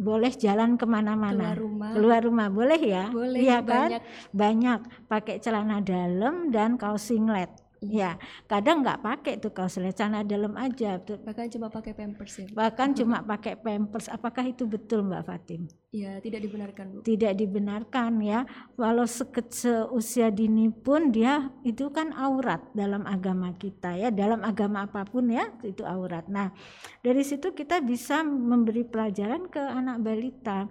boleh 0.00 0.32
jalan 0.32 0.80
ke 0.80 0.88
mana-mana. 0.88 1.52
Keluar 1.52 1.58
rumah. 1.60 1.90
Keluar 1.92 2.20
rumah. 2.24 2.48
Boleh 2.48 2.80
ya? 2.80 3.04
Boleh 3.12 3.38
ya 3.38 3.60
kan? 3.60 4.00
banyak. 4.32 4.80
Pakai 5.06 5.36
celana 5.44 5.84
dalam 5.84 6.48
dan 6.48 6.80
kaos 6.80 7.12
singlet 7.12 7.52
Ya, 7.80 8.20
kadang 8.44 8.84
nggak 8.84 9.00
pakai 9.00 9.34
tuh 9.40 9.56
kaos 9.56 9.80
celana 9.80 10.20
dalam 10.20 10.52
aja. 10.60 11.00
Bahkan 11.00 11.48
cuma 11.56 11.72
pakai 11.72 11.96
pampers 11.96 12.44
ya. 12.44 12.46
Bahkan 12.52 12.88
cuma 12.92 13.24
pakai 13.32 13.56
pampers. 13.56 14.12
Apakah 14.12 14.44
itu 14.44 14.68
betul 14.68 15.00
Mbak 15.08 15.22
Fatim? 15.24 15.64
Iya, 15.88 16.20
tidak 16.20 16.44
dibenarkan 16.44 16.84
Bu. 16.92 16.98
Tidak 17.08 17.32
dibenarkan 17.32 18.20
ya. 18.20 18.44
Walau 18.76 19.08
seusia 19.08 20.28
dini 20.28 20.68
pun 20.68 21.08
dia 21.08 21.48
itu 21.64 21.88
kan 21.88 22.12
aurat 22.12 22.60
dalam 22.76 23.08
agama 23.08 23.56
kita 23.56 23.96
ya. 23.96 24.12
Dalam 24.12 24.44
agama 24.44 24.84
apa 24.84 25.08
pun 25.08 25.32
ya 25.32 25.48
itu 25.64 25.80
aurat. 25.80 26.28
Nah, 26.28 26.52
dari 27.00 27.24
situ 27.24 27.56
kita 27.56 27.80
bisa 27.80 28.20
memberi 28.20 28.84
pelajaran 28.84 29.48
ke 29.48 29.58
anak 29.58 30.04
balita 30.04 30.68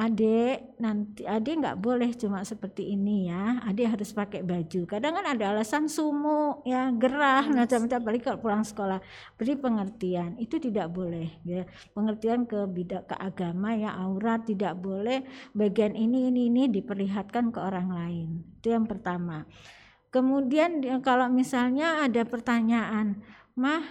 adek 0.00 0.80
nanti 0.80 1.28
adek 1.28 1.60
nggak 1.60 1.78
boleh 1.84 2.16
cuma 2.16 2.40
seperti 2.40 2.96
ini 2.96 3.28
ya. 3.28 3.60
Adek 3.68 4.00
harus 4.00 4.16
pakai 4.16 4.40
baju. 4.40 4.88
Kadang 4.88 5.20
kan 5.20 5.26
ada 5.28 5.52
alasan 5.52 5.92
sumuk 5.92 6.64
ya 6.64 6.88
gerah 6.96 7.44
yes. 7.44 7.52
macam-macam. 7.52 8.00
balik 8.00 8.22
kalau 8.24 8.38
pulang 8.40 8.64
sekolah. 8.64 9.04
Beri 9.36 9.60
pengertian. 9.60 10.40
Itu 10.40 10.56
tidak 10.56 10.88
boleh 10.88 11.28
ya. 11.44 11.68
Pengertian 11.92 12.48
ke 12.48 12.64
bidang 12.64 13.04
ke 13.04 13.16
agama 13.20 13.76
ya 13.76 13.92
aurat. 13.92 14.40
Tidak 14.48 14.72
boleh 14.80 15.20
bagian 15.52 15.92
ini 15.92 16.32
ini 16.32 16.48
ini 16.48 16.62
diperlihatkan 16.72 17.52
ke 17.52 17.60
orang 17.60 17.92
lain. 17.92 18.28
Itu 18.56 18.72
yang 18.72 18.88
pertama. 18.88 19.44
Kemudian 20.08 20.80
kalau 21.04 21.28
misalnya 21.28 22.02
ada 22.02 22.24
pertanyaan 22.24 23.20
mah 23.54 23.84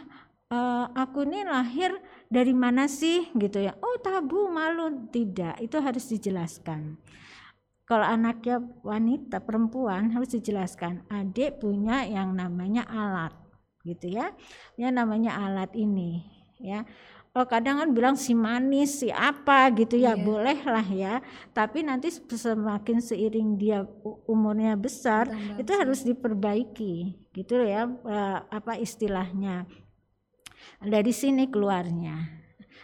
uh, 0.49 0.89
aku 0.97 1.23
ini 1.23 1.45
lahir 1.45 1.93
dari 2.29 2.53
mana 2.53 2.85
sih? 2.85 3.27
Gitu 3.33 3.65
ya. 3.65 3.73
Oh 3.81 3.97
tabu 3.99 4.47
malu. 4.47 5.09
Tidak 5.09 5.59
itu 5.59 5.77
harus 5.81 6.05
dijelaskan. 6.07 6.95
Kalau 7.89 8.05
anaknya 8.05 8.61
wanita 8.85 9.41
perempuan 9.41 10.13
harus 10.13 10.37
dijelaskan 10.37 11.09
adik 11.09 11.57
punya 11.57 12.05
yang 12.05 12.37
namanya 12.37 12.85
alat. 12.85 13.33
Gitu 13.81 14.13
ya. 14.13 14.29
Yang 14.77 14.93
namanya 14.93 15.41
alat 15.41 15.73
ini 15.73 16.21
ya. 16.61 16.85
Oh 17.33 17.45
kadang 17.45 17.77
kan 17.77 17.89
bilang 17.93 18.15
si 18.17 18.33
manis 18.33 19.01
si 19.01 19.09
apa 19.09 19.69
gitu 19.73 19.97
ya. 19.97 20.13
Yeah. 20.13 20.21
boleh 20.21 20.59
lah 20.69 20.85
ya. 20.85 21.13
Tapi 21.49 21.81
nanti 21.81 22.13
semakin 22.13 23.01
seiring 23.01 23.57
dia 23.57 23.81
umurnya 24.29 24.77
besar 24.77 25.29
Tambah 25.33 25.57
itu 25.57 25.71
harus 25.73 25.99
diperbaiki. 26.05 26.95
Gitu 27.33 27.53
ya 27.65 27.89
uh, 27.89 28.39
apa 28.53 28.77
istilahnya 28.77 29.65
dari 30.77 31.09
sini 31.09 31.49
keluarnya. 31.49 32.39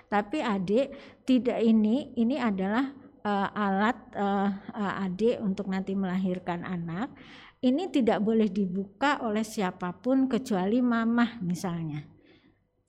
Tapi 0.09 0.41
adik 0.41 0.93
tidak 1.25 1.59
ini 1.61 2.13
ini 2.17 2.37
adalah 2.37 2.93
uh, 3.25 3.49
alat 3.51 3.97
uh, 4.13 4.49
uh, 4.73 5.03
adik 5.05 5.41
untuk 5.41 5.69
nanti 5.69 5.97
melahirkan 5.97 6.61
anak. 6.61 7.13
Ini 7.65 7.89
tidak 7.89 8.21
boleh 8.21 8.45
dibuka 8.45 9.25
oleh 9.25 9.41
siapa 9.41 9.89
pun 9.97 10.29
kecuali 10.29 10.85
mamah 10.85 11.41
misalnya. 11.41 12.05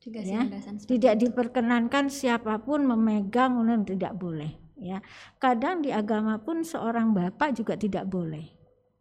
Dikasih 0.07 0.31
ya 0.31 0.43
tidak 0.87 1.15
itu. 1.19 1.21
diperkenankan 1.26 2.12
siapa 2.12 2.62
pun 2.62 2.87
memegang 2.87 3.59
tidak 3.83 4.15
boleh 4.15 4.55
ya. 4.79 5.03
Kadang 5.43 5.83
di 5.83 5.91
agama 5.91 6.38
pun 6.38 6.62
seorang 6.62 7.11
bapak 7.11 7.57
juga 7.57 7.75
tidak 7.75 8.07
boleh 8.07 8.47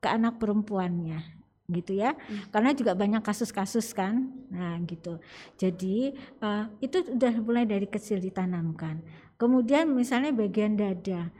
ke 0.01 0.07
anak 0.09 0.41
perempuannya 0.41 1.44
gitu 1.65 1.97
ya. 1.97 2.13
Iya. 2.29 2.45
karena 2.53 2.69
juga 2.77 2.91
banyak 2.93 3.21
kasus-kasus 3.25 3.93
kan. 3.97 4.29
Nah 4.53 4.77
gitu. 4.85 5.17
Jadi 5.57 6.13
eh, 6.17 6.63
itu 6.81 6.97
udah 7.13 7.33
mulai 7.41 7.65
dari 7.65 7.87
kecil 7.89 8.21
ditanamkan. 8.21 9.01
Kemudian 9.35 9.91
misalnya 9.91 10.31
bagian 10.31 10.79
dada 10.79 11.33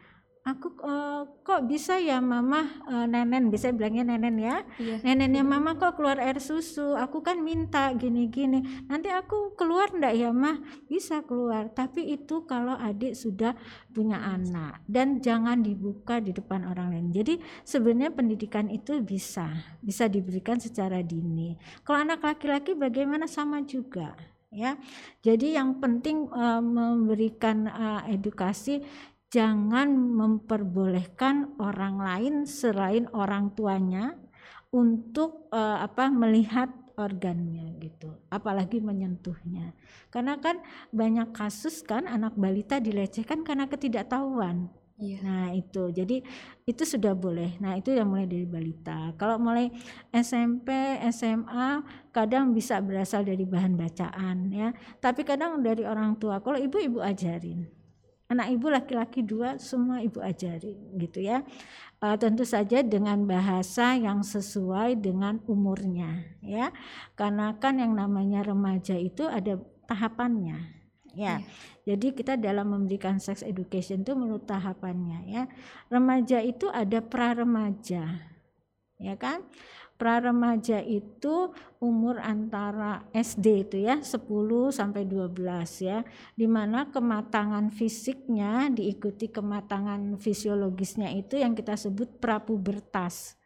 aku 0.46 0.68
eh, 0.86 1.22
kok 1.42 1.66
bisa 1.66 1.98
ya 1.98 2.22
mama 2.22 2.70
eh, 2.86 3.06
nenen? 3.10 3.50
Bisa 3.50 3.74
bilangnya 3.74 4.14
nenen 4.14 4.38
ya. 4.38 4.62
Iya. 4.78 5.02
neneknya 5.02 5.42
mama 5.42 5.74
kok 5.82 5.98
keluar 5.98 6.22
air 6.22 6.38
susu? 6.38 6.94
Aku 6.94 7.26
kan 7.26 7.42
minta 7.42 7.90
gini-gini. 7.98 8.62
Nanti 8.86 9.10
aku 9.10 9.58
keluar 9.58 9.90
ndak 9.90 10.14
ya 10.14 10.30
mah 10.30 10.62
bisa 10.86 11.26
keluar. 11.26 11.74
Tapi 11.74 12.14
itu 12.14 12.46
kalau 12.46 12.78
adik 12.78 13.18
sudah 13.18 13.58
punya 13.90 14.22
anak 14.22 14.86
dan 14.86 15.18
jangan 15.18 15.66
dibuka 15.66 16.22
di 16.22 16.30
depan 16.30 16.70
orang 16.70 16.94
lain. 16.94 17.10
Jadi 17.10 17.42
sebenarnya 17.66 18.14
pendidikan 18.14 18.70
itu 18.70 19.02
bisa 19.02 19.50
bisa 19.82 20.06
diberikan 20.06 20.62
secara 20.62 21.02
dini. 21.02 21.58
Kalau 21.82 22.06
anak 22.06 22.22
laki-laki 22.22 22.78
bagaimana? 22.78 23.26
Sama 23.26 23.66
juga 23.66 24.14
ya. 24.56 24.80
Jadi 25.20 25.58
yang 25.60 25.84
penting 25.84 26.32
eh, 26.32 26.62
memberikan 26.64 27.68
eh, 27.68 28.16
edukasi 28.16 28.80
jangan 29.36 29.92
memperbolehkan 29.92 31.60
orang 31.60 32.00
lain 32.00 32.34
selain 32.48 33.12
orang 33.12 33.52
tuanya 33.52 34.16
untuk 34.72 35.52
eh, 35.52 35.78
apa 35.84 36.08
melihat 36.08 36.72
organnya 36.96 37.76
gitu 37.84 38.08
apalagi 38.32 38.80
menyentuhnya 38.80 39.76
karena 40.08 40.40
kan 40.40 40.64
banyak 40.96 41.36
kasus 41.36 41.84
kan 41.84 42.08
anak 42.08 42.40
balita 42.40 42.80
dilecehkan 42.80 43.44
karena 43.44 43.68
ketidaktahuan 43.68 44.72
Iya. 44.96 45.20
Nah 45.28 45.52
itu, 45.52 45.92
jadi 45.92 46.24
itu 46.64 46.84
sudah 46.88 47.12
boleh. 47.12 47.60
Nah 47.60 47.76
itu 47.76 47.92
yang 47.92 48.08
mulai 48.08 48.32
dari 48.32 48.48
balita. 48.48 49.12
Kalau 49.20 49.36
mulai 49.36 49.68
SMP, 50.16 50.72
SMA, 51.12 51.84
kadang 52.16 52.56
bisa 52.56 52.80
berasal 52.80 53.28
dari 53.28 53.44
bahan 53.44 53.76
bacaan 53.76 54.56
ya. 54.56 54.72
Tapi 55.04 55.28
kadang 55.28 55.60
dari 55.60 55.84
orang 55.84 56.16
tua. 56.16 56.40
Kalau 56.40 56.56
ibu 56.56 56.80
ibu 56.80 57.04
ajarin, 57.04 57.68
anak 58.36 58.52
ibu 58.52 58.68
laki-laki 58.68 59.24
dua 59.24 59.56
semua 59.56 60.04
ibu 60.04 60.20
ajarin 60.20 60.76
gitu 61.00 61.24
ya. 61.24 61.48
Eh, 62.04 62.18
tentu 62.20 62.44
saja 62.44 62.84
dengan 62.84 63.24
bahasa 63.24 63.96
yang 63.96 64.20
sesuai 64.20 65.00
dengan 65.00 65.40
umurnya 65.48 66.28
ya. 66.44 66.76
Karena 67.16 67.56
kan 67.56 67.80
yang 67.80 67.96
namanya 67.96 68.44
remaja 68.44 69.00
itu 69.00 69.24
ada 69.26 69.56
tahapannya 69.88 70.76
ya. 71.16 71.40
Jadi 71.88 72.12
kita 72.12 72.36
dalam 72.36 72.76
memberikan 72.76 73.18
sex 73.18 73.42
education 73.42 74.04
itu 74.04 74.12
menurut 74.14 74.44
tahapannya 74.44 75.20
ya. 75.32 75.44
Remaja 75.88 76.44
itu 76.44 76.68
ada 76.68 77.00
pra 77.00 77.32
remaja. 77.32 78.36
Ya 79.00 79.16
kan? 79.16 79.48
Pra 79.96 80.20
remaja 80.20 80.84
itu 80.84 81.56
umur 81.80 82.20
antara 82.20 83.08
SD 83.16 83.46
itu 83.64 83.78
ya 83.80 84.04
10 84.04 84.28
sampai 84.76 85.08
12 85.08 85.32
ya. 85.80 86.04
Di 86.36 86.48
mana 86.52 86.92
kematangan 86.92 87.72
fisiknya 87.72 88.68
diikuti 88.76 89.32
kematangan 89.32 90.20
fisiologisnya 90.20 91.16
itu 91.16 91.40
yang 91.40 91.56
kita 91.56 91.80
sebut 91.80 92.20
prapubertas. 92.20 93.40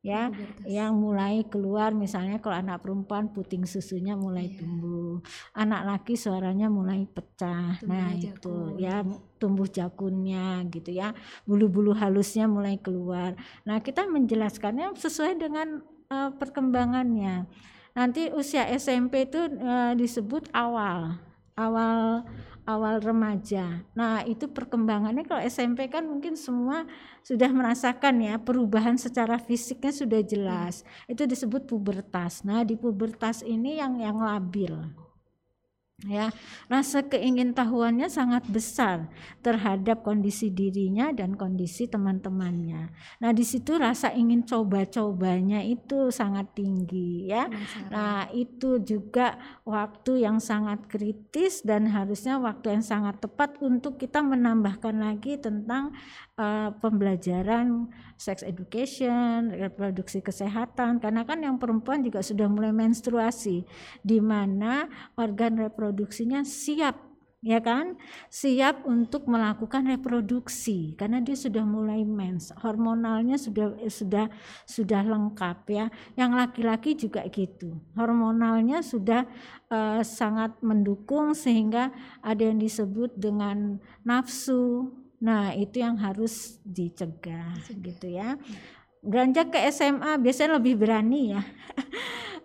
Ya, 0.00 0.32
Pubertas. 0.32 0.64
yang 0.64 0.96
mulai 0.96 1.44
keluar 1.44 1.92
misalnya 1.92 2.40
kalau 2.40 2.56
anak 2.56 2.80
perempuan 2.80 3.28
puting 3.28 3.68
susunya 3.68 4.16
mulai 4.16 4.48
Iya. 4.48 4.56
tumbuh 4.58 5.20
anak 5.52 5.82
laki 5.84 6.16
suaranya 6.16 6.72
mulai 6.72 7.04
pecah 7.04 7.76
nah 7.84 8.08
Tumbuhnya 8.08 8.16
itu 8.16 8.48
jakun. 8.48 8.80
ya 8.80 8.96
tumbuh 9.36 9.68
jakunnya 9.68 10.44
gitu 10.66 10.90
ya 10.90 11.12
bulu-bulu 11.44 11.92
halusnya 11.92 12.48
mulai 12.48 12.80
keluar 12.80 13.36
nah 13.62 13.76
kita 13.78 14.08
menjelaskannya 14.08 14.96
sesuai 14.96 15.36
dengan 15.36 15.84
eh, 16.08 16.30
perkembangannya 16.32 17.44
nanti 17.92 18.32
usia 18.32 18.72
SMP 18.72 19.28
itu 19.28 19.36
eh, 19.52 19.92
disebut 19.94 20.48
awal 20.50 21.20
awal 21.54 22.24
awal 22.76 23.02
remaja. 23.02 23.82
Nah, 23.98 24.22
itu 24.22 24.46
perkembangannya 24.46 25.26
kalau 25.26 25.42
SMP 25.42 25.90
kan 25.90 26.06
mungkin 26.06 26.38
semua 26.38 26.86
sudah 27.26 27.50
merasakan 27.50 28.22
ya 28.22 28.38
perubahan 28.38 28.94
secara 28.94 29.42
fisiknya 29.42 29.90
sudah 29.90 30.20
jelas. 30.22 30.86
Itu 31.10 31.26
disebut 31.26 31.66
pubertas. 31.66 32.46
Nah, 32.46 32.62
di 32.62 32.78
pubertas 32.78 33.42
ini 33.42 33.82
yang 33.82 33.98
yang 33.98 34.22
labil. 34.22 35.09
Ya, 36.08 36.32
rasa 36.72 37.04
keingintahuannya 37.04 38.08
sangat 38.08 38.48
besar 38.48 39.12
terhadap 39.44 40.00
kondisi 40.00 40.48
dirinya 40.48 41.12
dan 41.12 41.36
kondisi 41.36 41.92
teman-temannya. 41.92 42.88
Nah, 43.20 43.30
di 43.36 43.44
situ 43.44 43.76
rasa 43.76 44.08
ingin 44.16 44.48
coba-cobanya 44.48 45.60
itu 45.60 46.08
sangat 46.08 46.56
tinggi 46.56 47.28
ya. 47.28 47.52
Penasaran. 47.52 47.92
Nah, 47.92 48.22
itu 48.32 48.80
juga 48.80 49.36
waktu 49.68 50.24
yang 50.24 50.40
sangat 50.40 50.88
kritis 50.88 51.60
dan 51.60 51.92
harusnya 51.92 52.40
waktu 52.40 52.80
yang 52.80 52.84
sangat 52.84 53.20
tepat 53.20 53.60
untuk 53.60 54.00
kita 54.00 54.24
menambahkan 54.24 54.96
lagi 54.96 55.36
tentang 55.36 55.92
eh, 56.40 56.72
pembelajaran 56.80 57.92
sex 58.20 58.40
education, 58.44 59.48
reproduksi 59.48 60.24
kesehatan 60.24 61.00
karena 61.00 61.24
kan 61.24 61.40
yang 61.40 61.56
perempuan 61.56 62.04
juga 62.04 62.20
sudah 62.20 62.48
mulai 62.48 62.68
menstruasi 62.68 63.64
di 64.04 64.18
mana 64.20 64.88
organ 65.16 65.56
reproduksinya 65.90 66.46
siap 66.46 67.10
ya 67.42 67.58
kan? 67.58 67.96
Siap 68.28 68.84
untuk 68.84 69.26
melakukan 69.26 69.88
reproduksi 69.88 70.94
karena 70.94 71.24
dia 71.24 71.34
sudah 71.34 71.64
mulai 71.66 72.04
mens 72.06 72.52
hormonalnya 72.60 73.40
sudah 73.40 73.74
sudah 73.90 74.30
sudah 74.68 75.02
lengkap 75.02 75.58
ya. 75.66 75.86
Yang 76.14 76.30
laki-laki 76.36 76.90
juga 76.94 77.26
gitu 77.26 77.74
hormonalnya 77.98 78.86
sudah 78.86 79.26
eh, 79.72 80.02
sangat 80.06 80.54
mendukung 80.62 81.34
sehingga 81.34 81.90
ada 82.22 82.42
yang 82.46 82.62
disebut 82.62 83.18
dengan 83.18 83.82
nafsu. 84.06 84.94
Nah 85.20 85.52
itu 85.52 85.82
yang 85.82 85.98
harus 85.98 86.62
dicegah 86.62 87.58
gitu 87.66 88.14
ya. 88.14 88.38
Beranjak 89.00 89.56
ke 89.56 89.58
SMA 89.72 90.20
biasanya 90.20 90.60
lebih 90.60 90.76
berani 90.76 91.34
ya. 91.34 91.42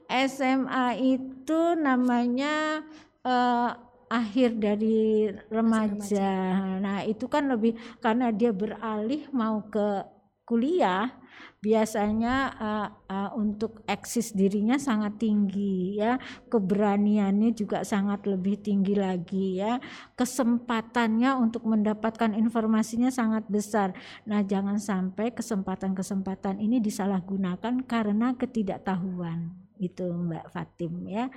SMA 0.07 0.95
itu 1.01 1.61
namanya 1.75 2.85
eh, 3.25 3.71
akhir 4.09 4.61
dari 4.61 5.33
remaja. 5.49 6.31
Nah, 6.77 7.01
itu 7.03 7.25
kan 7.25 7.49
lebih 7.49 7.73
karena 7.99 8.29
dia 8.29 8.53
beralih 8.53 9.25
mau 9.33 9.65
ke 9.65 10.05
kuliah, 10.45 11.09
biasanya 11.57 12.35
eh, 12.61 12.89
eh, 13.09 13.31
untuk 13.33 13.81
eksis 13.89 14.37
dirinya 14.37 14.77
sangat 14.77 15.17
tinggi 15.17 15.97
ya, 15.97 16.21
keberaniannya 16.53 17.49
juga 17.57 17.81
sangat 17.81 18.29
lebih 18.29 18.61
tinggi 18.61 18.93
lagi 18.93 19.57
ya, 19.57 19.81
kesempatannya 20.13 21.33
untuk 21.41 21.65
mendapatkan 21.65 22.37
informasinya 22.37 23.09
sangat 23.09 23.49
besar. 23.49 23.97
Nah, 24.29 24.45
jangan 24.45 24.77
sampai 24.77 25.33
kesempatan-kesempatan 25.33 26.61
ini 26.61 26.77
disalahgunakan 26.77 27.81
karena 27.89 28.37
ketidaktahuan 28.37 29.64
itu 29.79 30.05
Mbak 30.05 30.45
Fatim 30.51 30.93
ya. 31.07 31.27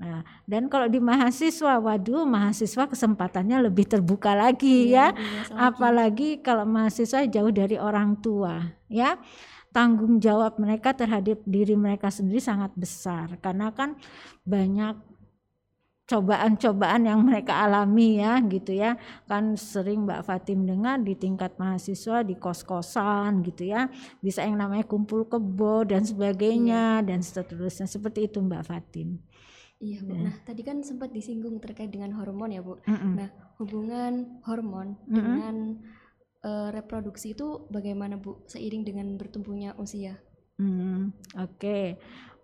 Nah, 0.00 0.24
dan 0.48 0.66
kalau 0.66 0.88
di 0.88 0.98
mahasiswa, 0.98 1.78
waduh, 1.78 2.26
mahasiswa 2.26 2.88
kesempatannya 2.88 3.70
lebih 3.70 3.86
terbuka 3.86 4.34
lagi 4.34 4.90
ya. 4.90 5.14
Iya, 5.14 5.52
lagi. 5.52 5.54
Apalagi 5.54 6.28
kalau 6.42 6.64
mahasiswa 6.66 7.22
jauh 7.28 7.52
dari 7.52 7.76
orang 7.78 8.18
tua, 8.18 8.72
ya. 8.90 9.20
Tanggung 9.72 10.20
jawab 10.20 10.60
mereka 10.60 10.92
terhadap 10.92 11.40
diri 11.48 11.72
mereka 11.72 12.12
sendiri 12.12 12.44
sangat 12.44 12.76
besar 12.76 13.40
karena 13.40 13.72
kan 13.72 13.96
banyak 14.44 15.00
cobaan-cobaan 16.12 17.08
yang 17.08 17.24
mereka 17.24 17.64
alami 17.64 18.20
ya 18.20 18.36
gitu 18.44 18.76
ya 18.76 19.00
kan 19.24 19.56
sering 19.56 20.04
Mbak 20.04 20.28
Fatim 20.28 20.68
dengar 20.68 21.00
di 21.00 21.16
tingkat 21.16 21.56
mahasiswa 21.56 22.20
di 22.20 22.36
kos-kosan 22.36 23.40
gitu 23.48 23.72
ya 23.72 23.88
bisa 24.20 24.44
yang 24.44 24.60
namanya 24.60 24.84
kumpul 24.84 25.24
kebo 25.24 25.88
dan 25.88 26.04
sebagainya 26.04 27.00
dan 27.00 27.24
seterusnya 27.24 27.88
seperti 27.88 28.28
itu 28.28 28.44
Mbak 28.44 28.62
Fatim 28.68 29.16
Iya, 29.82 29.98
Bu. 30.06 30.14
Ya. 30.14 30.30
Nah, 30.30 30.36
tadi 30.46 30.62
kan 30.62 30.78
sempat 30.86 31.10
disinggung 31.10 31.58
terkait 31.58 31.90
dengan 31.90 32.14
hormon 32.14 32.54
ya, 32.54 32.62
Bu. 32.62 32.78
Mm-mm. 32.86 33.18
Nah, 33.18 33.34
hubungan 33.58 34.38
hormon 34.46 34.94
Mm-mm. 35.10 35.10
dengan 35.10 35.56
eh, 36.46 36.68
reproduksi 36.70 37.34
itu 37.34 37.66
bagaimana, 37.66 38.14
Bu? 38.14 38.46
Seiring 38.46 38.86
dengan 38.86 39.18
bertumbuhnya 39.18 39.74
usia. 39.74 40.22
Hmm, 40.62 41.10
Oke, 41.42 41.98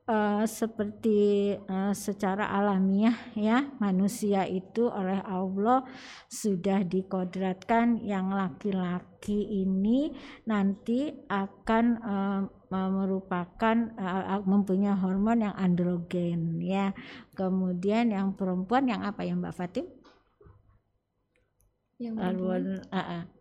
uh, 0.09 0.43
seperti 0.49 1.55
uh, 1.69 1.93
secara 1.93 2.49
alamiah 2.49 3.15
ya 3.37 3.69
manusia 3.79 4.49
itu 4.49 4.89
oleh 4.89 5.21
Allah 5.23 5.85
sudah 6.33 6.83
dikodratkan 6.83 8.01
yang 8.01 8.33
laki-laki 8.33 9.63
ini 9.63 10.11
nanti 10.49 11.13
akan 11.29 11.85
uh, 12.01 12.43
merupakan 12.69 13.77
uh, 13.97 14.41
mempunyai 14.45 14.97
hormon 14.97 15.45
yang 15.45 15.57
androgen 15.57 16.61
ya. 16.61 16.93
Kemudian 17.37 18.13
yang 18.13 18.35
perempuan 18.35 18.89
yang 18.89 19.05
apa 19.05 19.25
ya 19.25 19.37
Mbak 19.37 19.55
Fatim? 19.57 19.87
Yang 21.99 22.15
uh, 22.21 22.95
uh, 22.95 23.38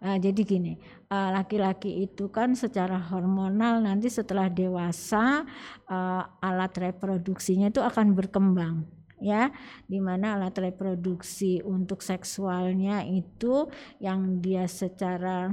Uh, 0.00 0.16
jadi 0.16 0.40
gini, 0.48 0.80
eh, 1.12 1.28
laki-laki 1.28 2.08
itu 2.08 2.32
kan 2.32 2.56
secara 2.56 2.96
hormonal 2.96 3.84
nanti 3.84 4.08
setelah 4.08 4.48
dewasa 4.48 5.44
uh, 5.92 6.24
alat 6.40 6.72
reproduksinya 6.72 7.68
itu 7.68 7.84
akan 7.84 8.16
berkembang 8.16 8.88
ya 9.20 9.52
di 9.84 10.00
mana 10.00 10.40
alat 10.40 10.56
reproduksi 10.56 11.60
untuk 11.60 12.00
seksualnya 12.00 13.04
itu 13.04 13.68
yang 14.00 14.40
dia 14.40 14.64
secara 14.64 15.52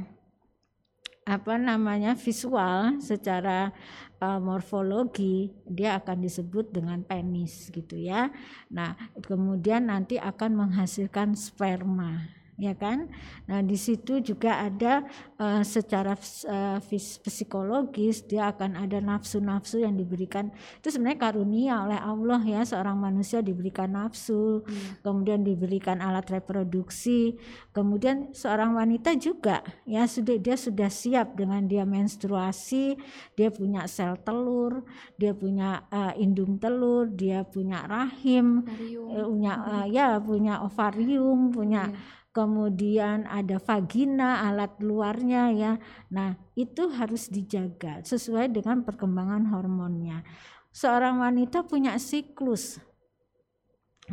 apa 1.28 1.60
namanya 1.60 2.16
visual 2.16 3.04
secara 3.04 3.76
uh, 4.24 4.40
morfologi 4.40 5.52
dia 5.68 6.00
akan 6.00 6.24
disebut 6.24 6.72
dengan 6.72 7.04
penis 7.04 7.68
gitu 7.68 8.00
ya. 8.00 8.32
Nah, 8.72 8.96
kemudian 9.20 9.92
nanti 9.92 10.16
akan 10.16 10.56
menghasilkan 10.56 11.36
sperma 11.36 12.32
ya 12.58 12.74
kan? 12.74 13.08
Nah, 13.46 13.62
di 13.62 13.78
situ 13.78 14.20
juga 14.20 14.66
ada 14.66 15.06
uh, 15.38 15.62
secara 15.62 16.18
uh, 16.50 16.82
psikologis 17.24 18.26
dia 18.26 18.50
akan 18.50 18.82
ada 18.82 18.98
nafsu-nafsu 18.98 19.86
yang 19.86 19.94
diberikan. 19.94 20.50
Itu 20.82 20.90
sebenarnya 20.90 21.22
karunia 21.22 21.86
oleh 21.86 22.02
Allah 22.02 22.42
ya, 22.42 22.62
seorang 22.66 22.98
manusia 22.98 23.46
diberikan 23.46 23.94
nafsu, 23.94 24.66
hmm. 24.66 25.06
kemudian 25.06 25.46
diberikan 25.46 26.02
alat 26.02 26.26
reproduksi, 26.34 27.38
kemudian 27.72 28.34
seorang 28.34 28.74
wanita 28.74 29.14
juga 29.16 29.62
ya 29.86 30.10
sudah 30.10 30.42
dia 30.42 30.58
sudah 30.58 30.90
siap 30.90 31.38
dengan 31.38 31.70
dia 31.70 31.86
menstruasi, 31.86 32.98
dia 33.38 33.54
punya 33.54 33.86
sel 33.86 34.18
telur, 34.26 34.82
dia 35.16 35.38
punya 35.38 35.86
uh, 35.94 36.18
indung 36.18 36.58
telur, 36.58 37.06
dia 37.06 37.46
punya 37.46 37.86
rahim, 37.86 38.66
punya 39.06 39.54
uh, 39.62 39.86
ya 39.86 40.18
punya 40.18 40.66
ovarium, 40.66 41.54
punya 41.54 41.94
yeah 41.94 42.17
kemudian 42.38 43.26
ada 43.26 43.58
vagina 43.58 44.46
alat 44.46 44.78
luarnya 44.78 45.50
ya. 45.50 45.74
Nah, 46.14 46.38
itu 46.54 46.86
harus 46.94 47.34
dijaga 47.34 48.06
sesuai 48.06 48.54
dengan 48.54 48.86
perkembangan 48.86 49.50
hormonnya. 49.50 50.22
Seorang 50.70 51.18
wanita 51.18 51.66
punya 51.66 51.98
siklus. 51.98 52.78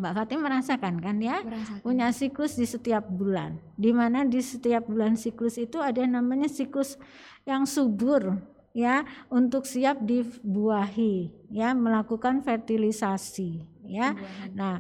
Mbak 0.01 0.13
Fatim 0.17 0.41
merasakan 0.41 1.05
kan 1.05 1.21
ya? 1.21 1.45
Merasakan. 1.45 1.85
Punya 1.85 2.09
siklus 2.17 2.57
di 2.57 2.65
setiap 2.65 3.05
bulan. 3.05 3.61
Di 3.77 3.93
mana 3.93 4.25
di 4.25 4.41
setiap 4.41 4.89
bulan 4.89 5.21
siklus 5.21 5.61
itu 5.61 5.85
ada 5.85 6.01
namanya 6.09 6.49
siklus 6.49 6.97
yang 7.45 7.69
subur 7.69 8.41
ya 8.75 9.07
untuk 9.31 9.65
siap 9.65 10.03
dibuahi 10.03 11.31
ya 11.49 11.73
melakukan 11.73 12.43
fertilisasi 12.43 13.75
ya. 13.87 14.13
Pembuahan. 14.13 14.49
Nah, 14.57 14.77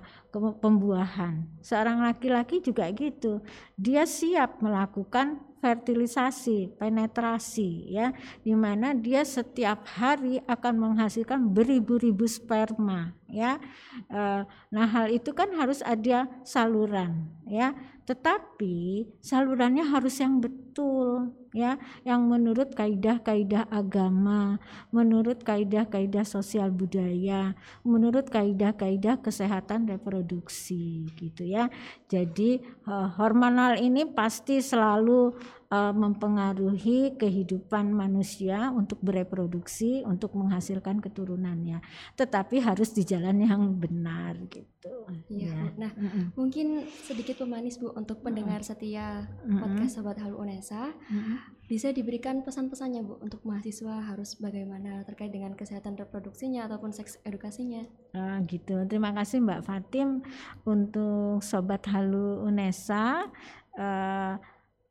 pembuahan. 0.59 1.35
Seorang 1.61 2.02
laki-laki 2.02 2.61
juga 2.61 2.88
gitu. 2.90 3.44
Dia 3.78 4.09
siap 4.09 4.59
melakukan 4.64 5.40
fertilisasi, 5.64 6.76
penetrasi 6.76 7.88
ya, 7.88 8.12
di 8.44 8.52
mana 8.52 8.92
dia 8.92 9.24
setiap 9.24 9.88
hari 9.88 10.42
akan 10.44 10.74
menghasilkan 10.76 11.40
beribu-ribu 11.57 12.28
sperma 12.28 13.16
ya. 13.35 13.59
E, 14.07 14.47
nah, 14.70 14.87
hal 14.87 15.11
itu 15.11 15.35
kan 15.35 15.51
harus 15.59 15.83
ada 15.83 16.31
saluran 16.47 17.27
ya. 17.51 17.75
Tetapi 18.05 19.09
salurannya 19.25 19.81
harus 19.88 20.20
yang 20.20 20.37
betul 20.37 21.33
ya, 21.57 21.81
yang 22.05 22.29
menurut 22.29 22.77
kaidah-kaidah 22.77 23.64
agama, 23.73 24.61
menurut 24.92 25.40
kaidah-kaidah 25.40 26.20
sosial 26.20 26.68
budaya, 26.68 27.57
menurut 27.81 28.29
kaidah-kaidah 28.29 29.25
kesehatan 29.25 29.88
reproduksi 29.88 31.09
gitu 31.16 31.49
ya. 31.49 31.73
Jadi 32.12 32.61
uh, 32.85 33.09
hormonal 33.16 33.81
ini 33.81 34.05
pasti 34.05 34.61
selalu 34.61 35.33
uh, 35.70 35.94
mempengaruhi 35.94 37.16
kehidupan 37.16 37.92
manusia 37.92 38.72
untuk 38.72 39.00
bereproduksi, 39.00 40.05
untuk 40.05 40.37
menghasilkan 40.37 41.00
keturunannya. 41.00 41.81
Tetapi 42.18 42.61
harus 42.61 42.92
di 42.92 43.07
jalan 43.07 43.40
yang 43.44 43.62
benar 43.77 44.37
gitu. 44.48 45.09
Iya. 45.33 45.53
Ya. 45.55 45.62
Nah, 45.81 45.92
mm 45.96 46.09
-mm. 46.09 46.24
mungkin 46.37 46.85
sedikit 47.05 47.40
pemanis 47.40 47.81
Bu 47.81 47.92
untuk 47.96 48.20
pendengar 48.20 48.61
mm 48.61 48.68
-mm. 48.68 48.70
setia 48.77 49.09
podcast 49.44 50.00
Sobat 50.00 50.18
Halu 50.20 50.37
Unesa. 50.40 50.92
Mm 51.09 51.20
-mm. 51.20 51.37
Bisa 51.64 51.88
diberikan 51.96 52.44
pesan-pesannya 52.44 53.00
Bu 53.09 53.16
untuk 53.24 53.40
mahasiswa 53.48 54.05
harus 54.05 54.37
bagaimana 54.37 55.00
terkait 55.09 55.33
dengan 55.33 55.57
kesehatan 55.57 55.96
reproduksinya 55.96 56.68
ataupun 56.68 56.92
seks 56.92 57.24
edukasinya. 57.24 57.88
Ah, 58.12 58.40
gitu. 58.44 58.85
Terima 58.85 59.16
kasih 59.16 59.40
Mbak 59.40 59.64
Fatim 59.64 60.20
untuk 60.68 61.40
Sobat 61.40 61.88
Halu 61.88 62.44
Unesa. 62.44 63.33
Uh, 63.74 64.38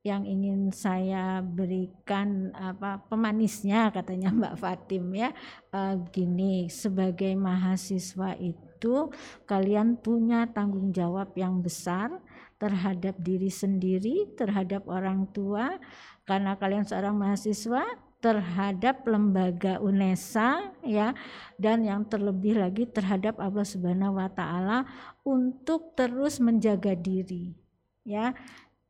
yang 0.03 0.27
ingin 0.27 0.67
saya 0.75 1.39
berikan 1.39 2.51
apa 2.51 2.99
pemanisnya 3.07 3.87
katanya 3.87 4.29
Mbak 4.35 4.55
Fatim 4.59 5.07
ya. 5.15 5.31
Uh, 5.71 5.95
gini 6.11 6.67
sebagai 6.67 7.31
mahasiswa 7.39 8.35
itu 8.35 9.09
kalian 9.47 9.95
punya 9.95 10.43
tanggung 10.51 10.91
jawab 10.91 11.31
yang 11.39 11.63
besar 11.63 12.19
terhadap 12.59 13.15
diri 13.23 13.47
sendiri 13.47 14.27
terhadap 14.35 14.83
orang 14.91 15.23
tua. 15.31 15.79
Karena 16.27 16.59
kalian 16.59 16.83
seorang 16.83 17.15
mahasiswa 17.15 17.87
terhadap 18.19 19.07
lembaga 19.07 19.79
UNESA 19.79 20.67
ya. 20.83 21.15
Dan 21.55 21.87
yang 21.87 22.03
terlebih 22.11 22.59
lagi 22.59 22.83
terhadap 22.91 23.39
Allah 23.39 23.63
Subhanahu 23.63 24.19
wa 24.19 24.27
taala 24.27 24.83
untuk 25.23 25.95
terus 25.95 26.43
menjaga 26.43 26.91
diri 26.91 27.55
ya 28.03 28.35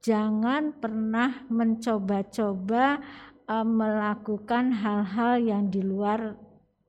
jangan 0.04 0.76
pernah 0.76 1.48
mencoba-coba 1.48 3.00
uh, 3.48 3.66
melakukan 3.66 4.76
hal-hal 4.76 5.40
yang 5.40 5.64
di 5.72 5.80
luar 5.80 6.36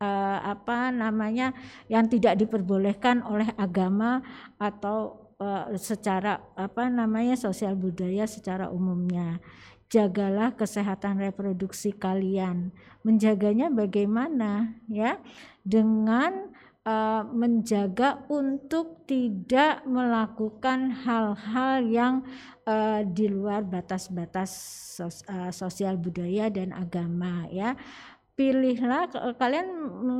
uh, 0.02 0.38
apa 0.42 0.90
namanya 0.90 1.54
yang 1.86 2.10
tidak 2.10 2.34
diperbolehkan 2.42 3.22
oleh 3.22 3.46
agama 3.54 4.18
atau 4.58 5.30
uh, 5.38 5.70
secara 5.78 6.42
apa 6.58 6.90
namanya 6.90 7.38
sosial 7.38 7.78
budaya 7.78 8.26
secara 8.26 8.68
umumnya. 8.68 9.38
Jagalah 9.92 10.58
kesehatan 10.58 11.22
reproduksi 11.22 11.94
kalian. 11.94 12.74
Menjaganya 13.06 13.70
bagaimana 13.70 14.74
ya? 14.90 15.22
Dengan 15.62 16.50
uh, 16.84 17.22
menjaga 17.28 18.22
untuk 18.28 19.04
tidak 19.08 19.84
melakukan 19.88 20.92
hal-hal 21.04 21.84
yang 21.84 22.14
uh, 22.68 23.00
di 23.04 23.28
luar 23.28 23.64
batas-batas 23.64 24.52
sos, 24.96 25.24
uh, 25.28 25.50
sosial 25.50 25.96
budaya 25.96 26.48
dan 26.52 26.72
agama 26.72 27.48
ya. 27.50 27.76
Pilihlah 28.34 29.14
kalian 29.38 29.70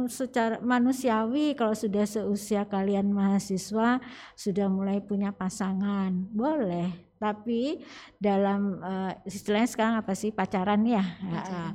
secara 0.07 0.62
manusiawi 0.62 1.59
kalau 1.59 1.74
sudah 1.74 2.07
seusia 2.07 2.62
kalian 2.62 3.11
mahasiswa 3.11 3.98
sudah 4.38 4.70
mulai 4.70 5.03
punya 5.03 5.35
pasangan 5.35 6.14
boleh. 6.31 6.94
Tapi 7.18 7.83
dalam 8.22 8.79
uh, 8.79 9.11
istilahnya 9.27 9.66
sekarang 9.66 9.96
apa 9.98 10.14
sih? 10.14 10.31
Pacaran 10.31 10.87
ya? 10.87 11.03
Pacaran. 11.27 11.74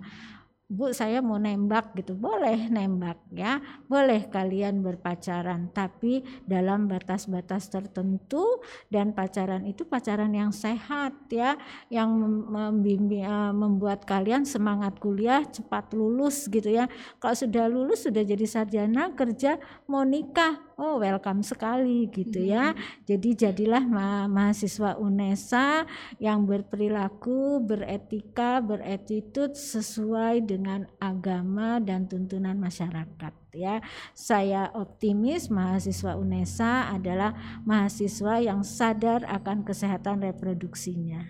Bu 0.69 0.93
saya 0.93 1.17
mau 1.17 1.41
nembak 1.41 1.97
gitu 1.97 2.13
boleh 2.13 2.69
nembak 2.69 3.17
ya 3.33 3.57
boleh 3.89 4.29
kalian 4.29 4.85
berpacaran 4.85 5.73
tapi 5.73 6.21
dalam 6.45 6.85
batas-batas 6.85 7.73
tertentu 7.73 8.61
dan 8.85 9.17
pacaran 9.17 9.65
itu 9.65 9.89
pacaran 9.89 10.29
yang 10.29 10.53
sehat 10.53 11.25
ya 11.33 11.57
yang 11.89 12.13
membimbing 12.53 13.25
uh, 13.25 13.49
membuat 13.49 14.05
kalian 14.05 14.45
semangat 14.45 15.01
kuliah 15.01 15.41
cepat 15.41 15.89
lulus 15.97 16.45
gitu 16.45 16.69
ya 16.69 16.85
kalau 17.17 17.33
sudah 17.33 17.65
lulus 17.65 18.05
sudah 18.05 18.21
jadi 18.21 18.45
sarjana 18.45 19.09
kerja 19.17 19.57
mau 19.89 20.05
nikah 20.05 20.69
oh 20.79 20.95
welcome 21.03 21.43
sekali 21.43 22.07
gitu 22.07 22.39
ya. 22.39 22.71
Hmm. 22.71 22.79
Jadi 23.03 23.29
jadilah 23.35 23.83
ma 23.83 24.25
mahasiswa 24.31 24.95
UNESA 24.95 25.83
yang 26.23 26.47
berperilaku, 26.47 27.59
beretika, 27.59 28.63
beretitude 28.63 29.53
sesuai 29.59 30.47
dengan 30.47 30.58
agama 30.99 31.77
dan 31.79 32.09
tuntunan 32.09 32.57
masyarakat 32.57 33.33
ya. 33.53 33.83
Saya 34.15 34.71
optimis 34.73 35.49
mahasiswa 35.51 36.17
UNESA 36.17 36.93
adalah 36.93 37.35
mahasiswa 37.65 38.41
yang 38.41 38.61
sadar 38.65 39.25
akan 39.25 39.63
kesehatan 39.65 40.23
reproduksinya. 40.23 41.25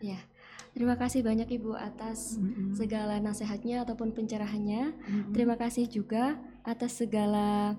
Ya. 0.00 0.20
Terima 0.70 0.94
kasih 0.94 1.26
banyak 1.26 1.50
Ibu 1.50 1.74
atas 1.74 2.38
mm 2.38 2.46
-hmm. 2.46 2.68
segala 2.78 3.18
nasihatnya 3.18 3.82
ataupun 3.82 4.14
pencerahannya. 4.14 4.94
Mm 4.94 5.02
-hmm. 5.02 5.32
Terima 5.34 5.58
kasih 5.58 5.90
juga 5.90 6.38
atas 6.62 7.02
segala 7.02 7.74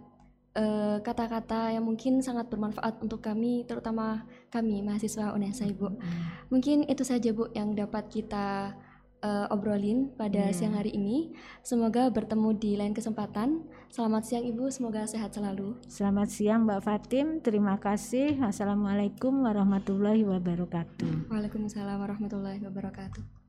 eh, 0.51 0.99
kata-kata 0.99 1.71
yang 1.71 1.87
mungkin 1.87 2.19
sangat 2.19 2.51
bermanfaat 2.51 2.99
untuk 2.99 3.23
kami, 3.23 3.63
terutama 3.63 4.27
kami 4.51 4.83
mahasiswa 4.83 5.31
UNESA, 5.31 5.71
Ibu. 5.71 5.87
Mungkin 6.51 6.83
itu 6.91 7.07
saja, 7.07 7.31
Bu, 7.31 7.47
yang 7.55 7.71
dapat 7.71 8.11
kita 8.11 8.75
eh, 9.21 9.47
obrolin 9.49 10.09
pada 10.13 10.49
Iya. 10.49 10.53
siang 10.53 10.73
hari 10.73 10.91
ini. 10.91 11.31
Semoga 11.61 12.09
bertemu 12.09 12.49
di 12.57 12.73
lain 12.75 12.91
kesempatan. 12.91 13.63
Selamat 13.87 14.25
siang, 14.25 14.43
Ibu. 14.43 14.69
Semoga 14.69 15.05
sehat 15.05 15.31
selalu. 15.31 15.77
Selamat 15.85 16.27
siang 16.27 16.65
Mbak 16.65 16.81
Fatim, 16.81 17.27
terima 17.39 17.77
kasih. 17.77 18.39
Wassalamualaikum 18.41 19.45
warahmatullahi 19.45 20.25
wabarakatuh. 20.25 21.29
Waalaikumsalam 21.29 21.97
warahmatullahi 22.01 22.59
wabarakatuh. 22.65 23.40